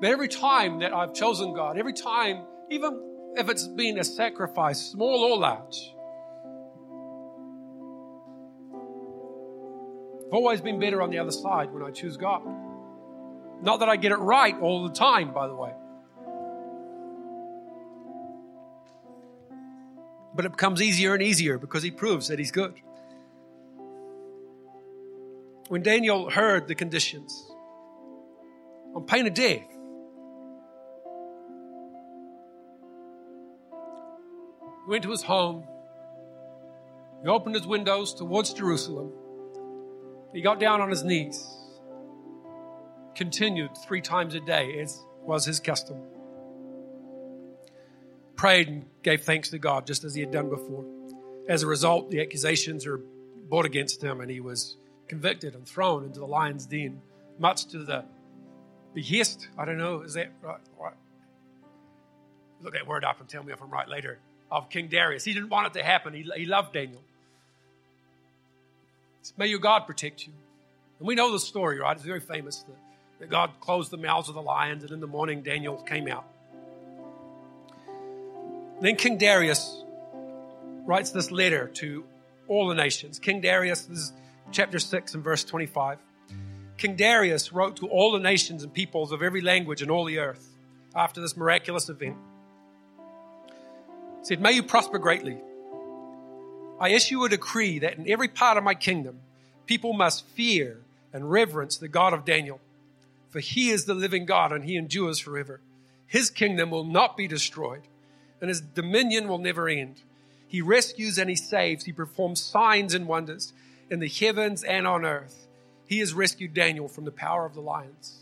But 0.00 0.10
every 0.10 0.28
time 0.28 0.80
that 0.80 0.92
I've 0.92 1.14
chosen 1.14 1.54
God, 1.54 1.78
every 1.78 1.94
time, 1.94 2.44
even 2.70 3.32
if 3.36 3.48
it's 3.48 3.66
been 3.66 3.98
a 3.98 4.04
sacrifice, 4.04 4.80
small 4.80 5.24
or 5.24 5.38
large, 5.38 5.94
I've 10.26 10.34
always 10.34 10.60
been 10.60 10.78
better 10.78 11.00
on 11.00 11.10
the 11.10 11.18
other 11.18 11.32
side 11.32 11.72
when 11.72 11.82
I 11.82 11.90
choose 11.90 12.16
God. 12.16 12.42
Not 13.62 13.80
that 13.80 13.88
I 13.88 13.96
get 13.96 14.12
it 14.12 14.16
right 14.16 14.58
all 14.60 14.86
the 14.86 14.94
time, 14.94 15.32
by 15.32 15.48
the 15.48 15.54
way. 15.54 15.72
But 20.34 20.44
it 20.44 20.52
becomes 20.52 20.80
easier 20.80 21.14
and 21.14 21.22
easier 21.22 21.58
because 21.58 21.82
he 21.82 21.90
proves 21.90 22.28
that 22.28 22.38
he's 22.38 22.50
good. 22.50 22.74
When 25.68 25.82
Daniel 25.82 26.30
heard 26.30 26.66
the 26.68 26.74
conditions 26.74 27.50
on 28.94 29.04
pain 29.06 29.26
of 29.26 29.34
death, 29.34 29.62
he 34.84 34.88
went 34.88 35.02
to 35.04 35.10
his 35.10 35.22
home. 35.22 35.64
He 37.22 37.28
opened 37.28 37.54
his 37.54 37.66
windows 37.66 38.14
towards 38.14 38.52
Jerusalem. 38.52 39.12
He 40.32 40.40
got 40.40 40.58
down 40.58 40.80
on 40.80 40.90
his 40.90 41.04
knees 41.04 41.44
continued 43.20 43.76
three 43.76 44.00
times 44.00 44.34
a 44.34 44.40
day, 44.40 44.80
as 44.80 45.04
was 45.22 45.44
his 45.44 45.60
custom. 45.60 45.98
Prayed 48.40 48.68
and 48.68 48.86
gave 49.02 49.24
thanks 49.24 49.50
to 49.50 49.58
God 49.58 49.86
just 49.86 50.02
as 50.02 50.14
he 50.14 50.22
had 50.22 50.30
done 50.30 50.48
before. 50.48 50.82
As 51.46 51.62
a 51.62 51.66
result, 51.66 52.10
the 52.10 52.22
accusations 52.22 52.86
are 52.86 52.98
brought 53.50 53.66
against 53.66 54.02
him 54.02 54.22
and 54.22 54.30
he 54.30 54.40
was 54.40 54.76
convicted 55.08 55.54
and 55.54 55.68
thrown 55.68 56.04
into 56.04 56.20
the 56.20 56.26
lion's 56.26 56.64
den, 56.64 57.02
much 57.38 57.66
to 57.66 57.84
the 57.84 58.02
behest. 58.94 59.46
I 59.58 59.66
don't 59.66 59.76
know, 59.76 60.00
is 60.00 60.14
that 60.14 60.30
right? 60.40 60.56
right? 60.80 60.94
Look 62.62 62.72
that 62.72 62.86
word 62.86 63.04
up 63.04 63.20
and 63.20 63.28
tell 63.28 63.42
me 63.42 63.52
if 63.52 63.60
I'm 63.60 63.68
right 63.68 63.86
later. 63.86 64.18
Of 64.50 64.70
King 64.70 64.88
Darius. 64.88 65.22
He 65.22 65.34
didn't 65.34 65.50
want 65.50 65.66
it 65.66 65.78
to 65.78 65.84
happen. 65.84 66.14
He, 66.14 66.22
he 66.34 66.46
loved 66.46 66.72
Daniel. 66.72 67.02
May 69.36 69.48
your 69.48 69.58
God 69.58 69.80
protect 69.80 70.26
you. 70.26 70.32
And 70.98 71.06
we 71.06 71.14
know 71.14 71.30
the 71.30 71.40
story, 71.40 71.78
right? 71.78 71.94
It's 71.94 72.06
very 72.06 72.20
famous. 72.20 72.60
The, 72.60 72.72
that 73.18 73.28
God 73.28 73.50
closed 73.60 73.90
the 73.90 73.98
mouths 73.98 74.30
of 74.30 74.34
the 74.34 74.40
lions, 74.40 74.82
and 74.82 74.92
in 74.92 75.00
the 75.00 75.06
morning 75.06 75.42
Daniel 75.42 75.76
came 75.76 76.08
out. 76.08 76.24
Then 78.80 78.96
King 78.96 79.18
Darius 79.18 79.82
writes 80.86 81.10
this 81.10 81.30
letter 81.30 81.68
to 81.74 82.04
all 82.48 82.68
the 82.68 82.74
nations. 82.74 83.18
King 83.18 83.40
Darius, 83.40 83.82
this 83.82 83.98
is 83.98 84.12
chapter 84.50 84.78
6 84.78 85.14
and 85.14 85.22
verse 85.22 85.44
25. 85.44 85.98
King 86.78 86.96
Darius 86.96 87.52
wrote 87.52 87.76
to 87.76 87.88
all 87.88 88.12
the 88.12 88.18
nations 88.18 88.62
and 88.62 88.72
peoples 88.72 89.12
of 89.12 89.22
every 89.22 89.42
language 89.42 89.82
in 89.82 89.90
all 89.90 90.04
the 90.04 90.18
earth 90.18 90.48
after 90.94 91.20
this 91.20 91.36
miraculous 91.36 91.88
event. 91.88 92.16
He 94.20 94.24
said, 94.24 94.40
May 94.40 94.52
you 94.52 94.62
prosper 94.62 94.98
greatly. 94.98 95.36
I 96.80 96.88
issue 96.90 97.22
a 97.24 97.28
decree 97.28 97.78
that 97.80 97.98
in 97.98 98.10
every 98.10 98.28
part 98.28 98.56
of 98.56 98.64
my 98.64 98.74
kingdom, 98.74 99.20
people 99.66 99.92
must 99.92 100.26
fear 100.28 100.78
and 101.12 101.30
reverence 101.30 101.76
the 101.76 101.88
God 101.88 102.14
of 102.14 102.24
Daniel 102.24 102.60
for 103.30 103.40
he 103.40 103.70
is 103.70 103.84
the 103.84 103.94
living 103.94 104.26
God 104.26 104.52
and 104.52 104.64
he 104.64 104.76
endures 104.76 105.18
forever. 105.18 105.60
His 106.06 106.28
kingdom 106.28 106.70
will 106.70 106.84
not 106.84 107.16
be 107.16 107.28
destroyed 107.28 107.82
and 108.40 108.48
his 108.48 108.60
dominion 108.60 109.28
will 109.28 109.38
never 109.38 109.68
end. 109.68 110.02
He 110.46 110.62
rescues 110.62 111.18
and 111.18 111.30
he 111.30 111.36
saves. 111.36 111.84
He 111.84 111.92
performs 111.92 112.42
signs 112.42 112.94
and 112.94 113.06
wonders 113.06 113.52
in 113.90 114.00
the 114.00 114.08
heavens 114.08 114.64
and 114.64 114.86
on 114.86 115.04
earth. 115.04 115.46
He 115.86 115.98
has 115.98 116.14
rescued 116.14 116.54
Daniel 116.54 116.88
from 116.88 117.04
the 117.04 117.10
power 117.10 117.44
of 117.44 117.54
the 117.54 117.60
lions. 117.60 118.18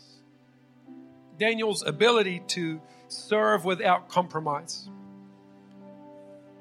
Daniel's 1.37 1.83
ability 1.83 2.43
to 2.47 2.81
serve 3.07 3.65
without 3.65 4.09
compromise 4.09 4.89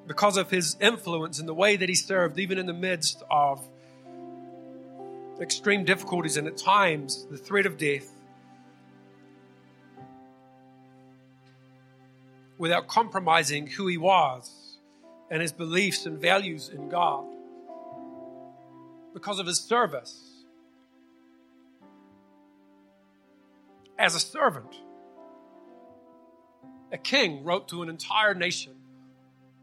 because 0.06 0.36
of 0.36 0.50
his 0.50 0.76
influence 0.80 1.38
and 1.38 1.48
the 1.48 1.54
way 1.54 1.76
that 1.76 1.88
he 1.88 1.94
served, 1.94 2.38
even 2.38 2.58
in 2.58 2.66
the 2.66 2.72
midst 2.72 3.22
of 3.30 3.60
extreme 5.40 5.84
difficulties 5.84 6.36
and 6.36 6.48
at 6.48 6.56
times 6.56 7.26
the 7.30 7.36
threat 7.36 7.66
of 7.66 7.76
death. 7.76 8.10
Without 12.58 12.88
compromising 12.88 13.66
who 13.66 13.86
he 13.86 13.96
was 13.96 14.78
and 15.30 15.40
his 15.40 15.52
beliefs 15.52 16.04
and 16.06 16.20
values 16.20 16.68
in 16.68 16.88
God 16.88 17.24
because 19.14 19.38
of 19.38 19.46
his 19.46 19.60
service. 19.60 20.44
As 23.98 24.14
a 24.14 24.20
servant, 24.20 24.74
a 26.92 26.98
king 26.98 27.44
wrote 27.44 27.68
to 27.68 27.82
an 27.82 27.88
entire 27.88 28.34
nation 28.34 28.74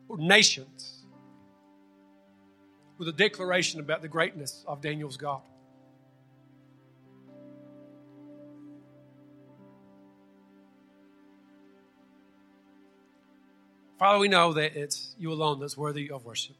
or 0.08 0.18
nations 0.18 1.06
with 2.98 3.08
a 3.08 3.14
declaration 3.14 3.80
about 3.80 4.02
the 4.02 4.08
greatness 4.08 4.64
of 4.68 4.82
Daniel's 4.82 5.18
God. 5.18 5.42
Father, 13.98 14.20
we 14.20 14.28
know 14.28 14.52
that 14.54 14.76
it's 14.76 15.16
you 15.18 15.32
alone 15.32 15.60
that's 15.60 15.78
worthy 15.78 16.12
of 16.12 16.26
worship. 16.26 16.56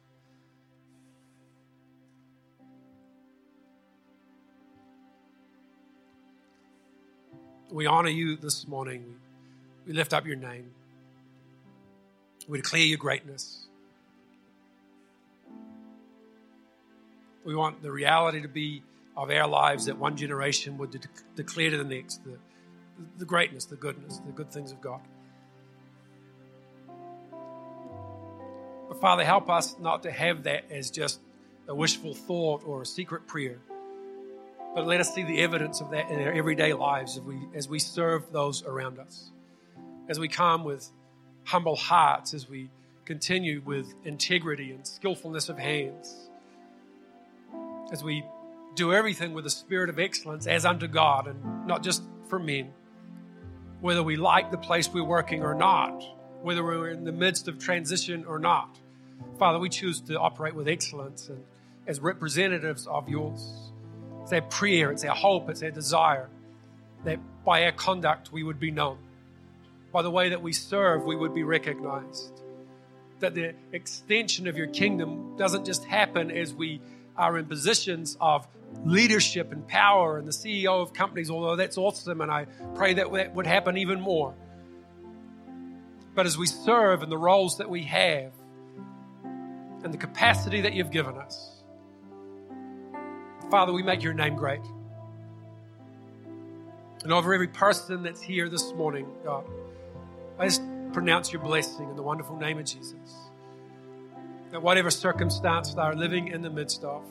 We 7.70 7.84
honor 7.86 8.08
you 8.08 8.36
this 8.36 8.66
morning. 8.66 9.16
We, 9.86 9.92
lift 9.92 10.14
up 10.14 10.24
your 10.24 10.36
name. 10.36 10.70
We 12.48 12.58
declare 12.58 12.82
your 12.82 12.96
greatness. 12.96 13.66
We 17.44 17.54
want 17.54 17.82
the 17.82 17.92
reality 17.92 18.40
to 18.40 18.48
be 18.48 18.82
of 19.14 19.30
our 19.30 19.46
lives 19.46 19.86
that 19.86 19.98
one 19.98 20.16
generation 20.16 20.78
would 20.78 20.92
de- 20.92 21.00
declare 21.34 21.70
to 21.70 21.76
the 21.76 21.84
next 21.84 22.24
the, 22.24 22.38
the 23.18 23.24
greatness, 23.24 23.66
the 23.66 23.76
goodness, 23.76 24.18
the 24.24 24.32
good 24.32 24.50
things 24.50 24.72
of 24.72 24.80
God. 24.80 25.00
But 28.96 29.00
Father, 29.00 29.24
help 29.24 29.50
us 29.50 29.76
not 29.78 30.04
to 30.04 30.10
have 30.10 30.44
that 30.44 30.70
as 30.70 30.90
just 30.90 31.20
a 31.68 31.74
wishful 31.74 32.14
thought 32.14 32.62
or 32.64 32.80
a 32.80 32.86
secret 32.86 33.26
prayer. 33.26 33.58
But 34.74 34.86
let 34.86 35.00
us 35.00 35.14
see 35.14 35.22
the 35.22 35.40
evidence 35.40 35.82
of 35.82 35.90
that 35.90 36.10
in 36.10 36.18
our 36.22 36.32
everyday 36.32 36.72
lives 36.72 37.18
as 37.18 37.22
we, 37.22 37.38
as 37.54 37.68
we 37.68 37.78
serve 37.78 38.32
those 38.32 38.64
around 38.64 38.98
us. 38.98 39.30
As 40.08 40.18
we 40.18 40.28
come 40.28 40.64
with 40.64 40.90
humble 41.44 41.76
hearts, 41.76 42.32
as 42.32 42.48
we 42.48 42.70
continue 43.04 43.60
with 43.66 43.92
integrity 44.04 44.72
and 44.72 44.86
skillfulness 44.86 45.50
of 45.50 45.58
hands. 45.58 46.30
As 47.92 48.02
we 48.02 48.24
do 48.76 48.94
everything 48.94 49.34
with 49.34 49.44
a 49.44 49.50
spirit 49.50 49.90
of 49.90 49.98
excellence 49.98 50.46
as 50.46 50.64
unto 50.64 50.86
God 50.86 51.26
and 51.26 51.66
not 51.66 51.82
just 51.82 52.02
for 52.28 52.38
men. 52.38 52.72
Whether 53.82 54.02
we 54.02 54.16
like 54.16 54.50
the 54.50 54.58
place 54.58 54.88
we're 54.88 55.04
working 55.04 55.42
or 55.42 55.54
not, 55.54 56.02
whether 56.40 56.64
we're 56.64 56.88
in 56.88 57.04
the 57.04 57.12
midst 57.12 57.46
of 57.46 57.58
transition 57.58 58.24
or 58.24 58.38
not. 58.38 58.78
Father, 59.38 59.58
we 59.58 59.68
choose 59.68 60.00
to 60.02 60.18
operate 60.18 60.54
with 60.54 60.68
excellence 60.68 61.28
and 61.28 61.42
as 61.86 62.00
representatives 62.00 62.86
of 62.86 63.08
yours. 63.08 63.70
It's 64.22 64.32
our 64.32 64.42
prayer, 64.42 64.90
it's 64.90 65.04
our 65.04 65.14
hope, 65.14 65.48
it's 65.50 65.62
our 65.62 65.70
desire 65.70 66.28
that 67.04 67.20
by 67.44 67.64
our 67.64 67.72
conduct 67.72 68.32
we 68.32 68.42
would 68.42 68.58
be 68.58 68.70
known. 68.70 68.98
By 69.92 70.02
the 70.02 70.10
way 70.10 70.30
that 70.30 70.42
we 70.42 70.52
serve, 70.52 71.04
we 71.04 71.16
would 71.16 71.34
be 71.34 71.44
recognized. 71.44 72.42
That 73.20 73.34
the 73.34 73.54
extension 73.72 74.46
of 74.46 74.56
your 74.56 74.66
kingdom 74.66 75.36
doesn't 75.36 75.64
just 75.64 75.84
happen 75.84 76.30
as 76.30 76.52
we 76.52 76.80
are 77.16 77.38
in 77.38 77.46
positions 77.46 78.16
of 78.20 78.46
leadership 78.84 79.52
and 79.52 79.66
power 79.66 80.18
and 80.18 80.26
the 80.26 80.32
CEO 80.32 80.82
of 80.82 80.92
companies, 80.92 81.30
although 81.30 81.56
that's 81.56 81.78
awesome, 81.78 82.20
and 82.20 82.30
I 82.30 82.46
pray 82.74 82.94
that 82.94 83.10
that 83.12 83.34
would 83.34 83.46
happen 83.46 83.78
even 83.78 84.00
more. 84.00 84.34
But 86.14 86.26
as 86.26 86.36
we 86.36 86.46
serve 86.46 87.02
in 87.02 87.08
the 87.08 87.16
roles 87.16 87.58
that 87.58 87.70
we 87.70 87.84
have, 87.84 88.32
and 89.86 89.94
the 89.94 89.98
capacity 89.98 90.60
that 90.60 90.72
you've 90.74 90.90
given 90.90 91.16
us. 91.16 91.62
Father, 93.52 93.72
we 93.72 93.84
make 93.84 94.02
your 94.02 94.14
name 94.14 94.34
great. 94.34 94.60
And 97.04 97.12
over 97.12 97.32
every 97.32 97.46
person 97.46 98.02
that's 98.02 98.20
here 98.20 98.48
this 98.48 98.72
morning, 98.72 99.06
God, 99.24 99.44
I 100.40 100.46
just 100.46 100.62
pronounce 100.92 101.32
your 101.32 101.40
blessing 101.40 101.88
in 101.88 101.94
the 101.94 102.02
wonderful 102.02 102.36
name 102.36 102.58
of 102.58 102.64
Jesus. 102.64 103.28
that 104.50 104.62
whatever 104.62 104.90
circumstance 104.90 105.74
they 105.74 105.80
are 105.82 105.94
living 105.94 106.28
in 106.28 106.42
the 106.42 106.50
midst 106.50 106.84
of, 106.84 107.02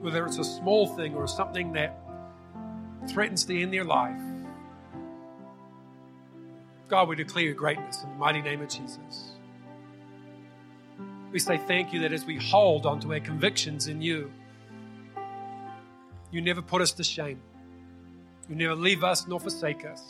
whether 0.00 0.24
it's 0.24 0.38
a 0.38 0.44
small 0.44 0.86
thing 0.86 1.14
or 1.14 1.26
something 1.26 1.72
that 1.72 1.98
threatens 3.08 3.44
to 3.44 3.60
end 3.60 3.72
their 3.72 3.84
life, 3.84 4.20
God, 6.88 7.08
we 7.08 7.16
declare 7.16 7.44
your 7.44 7.54
greatness 7.54 8.02
in 8.02 8.08
the 8.08 8.16
mighty 8.16 8.40
name 8.40 8.62
of 8.62 8.68
Jesus. 8.68 9.32
We 11.30 11.38
say 11.38 11.58
thank 11.58 11.92
you 11.92 12.00
that 12.00 12.12
as 12.12 12.24
we 12.24 12.36
hold 12.36 12.86
onto 12.86 13.12
our 13.12 13.20
convictions 13.20 13.88
in 13.88 14.00
you, 14.00 14.32
you 16.30 16.40
never 16.40 16.62
put 16.62 16.80
us 16.80 16.92
to 16.92 17.04
shame. 17.04 17.40
You 18.48 18.56
never 18.56 18.74
leave 18.74 19.04
us 19.04 19.26
nor 19.26 19.38
forsake 19.38 19.84
us. 19.84 20.02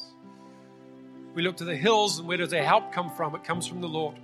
We 1.34 1.42
look 1.42 1.56
to 1.56 1.64
the 1.64 1.76
hills, 1.76 2.20
and 2.20 2.28
where 2.28 2.36
does 2.36 2.52
our 2.54 2.62
help 2.62 2.92
come 2.92 3.10
from? 3.10 3.34
It 3.34 3.42
comes 3.42 3.66
from 3.66 3.80
the 3.80 3.88
Lord. 3.88 4.14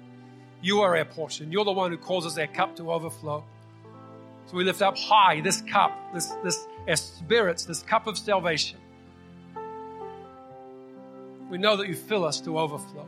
You 0.62 0.80
are 0.80 0.96
our 0.96 1.04
portion. 1.04 1.50
You're 1.50 1.64
the 1.64 1.72
one 1.72 1.90
who 1.90 1.98
causes 1.98 2.38
our 2.38 2.46
cup 2.46 2.76
to 2.76 2.92
overflow. 2.92 3.44
So 4.46 4.56
we 4.56 4.64
lift 4.64 4.80
up 4.82 4.96
high 4.96 5.40
this 5.40 5.60
cup, 5.62 5.92
this, 6.14 6.32
this, 6.44 6.66
our 6.88 6.96
spirits, 6.96 7.64
this 7.64 7.82
cup 7.82 8.06
of 8.06 8.16
salvation. 8.16 8.78
We 11.54 11.60
know 11.60 11.76
that 11.76 11.86
you 11.86 11.94
fill 11.94 12.24
us 12.24 12.40
to 12.40 12.58
overflow. 12.58 13.06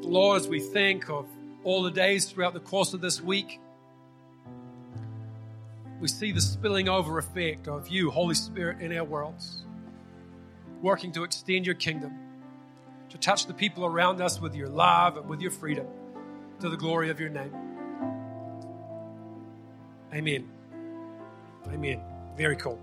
Lord, 0.00 0.40
as 0.40 0.46
we 0.46 0.60
think 0.60 1.10
of 1.10 1.26
all 1.64 1.82
the 1.82 1.90
days 1.90 2.26
throughout 2.26 2.54
the 2.54 2.60
course 2.60 2.94
of 2.94 3.00
this 3.00 3.20
week, 3.20 3.58
we 5.98 6.06
see 6.06 6.30
the 6.30 6.40
spilling 6.40 6.88
over 6.88 7.18
effect 7.18 7.66
of 7.66 7.88
you, 7.88 8.12
Holy 8.12 8.36
Spirit, 8.36 8.80
in 8.80 8.96
our 8.96 9.02
worlds, 9.02 9.64
working 10.80 11.10
to 11.14 11.24
extend 11.24 11.66
your 11.66 11.74
kingdom, 11.74 12.12
to 13.08 13.18
touch 13.18 13.48
the 13.48 13.54
people 13.54 13.84
around 13.84 14.20
us 14.20 14.40
with 14.40 14.54
your 14.54 14.68
love 14.68 15.16
and 15.16 15.28
with 15.28 15.40
your 15.40 15.50
freedom 15.50 15.88
to 16.60 16.68
the 16.68 16.76
glory 16.76 17.10
of 17.10 17.18
your 17.18 17.28
name. 17.28 17.56
Amen. 20.14 20.48
Amen. 21.72 22.00
Very 22.36 22.54
cool. 22.54 22.80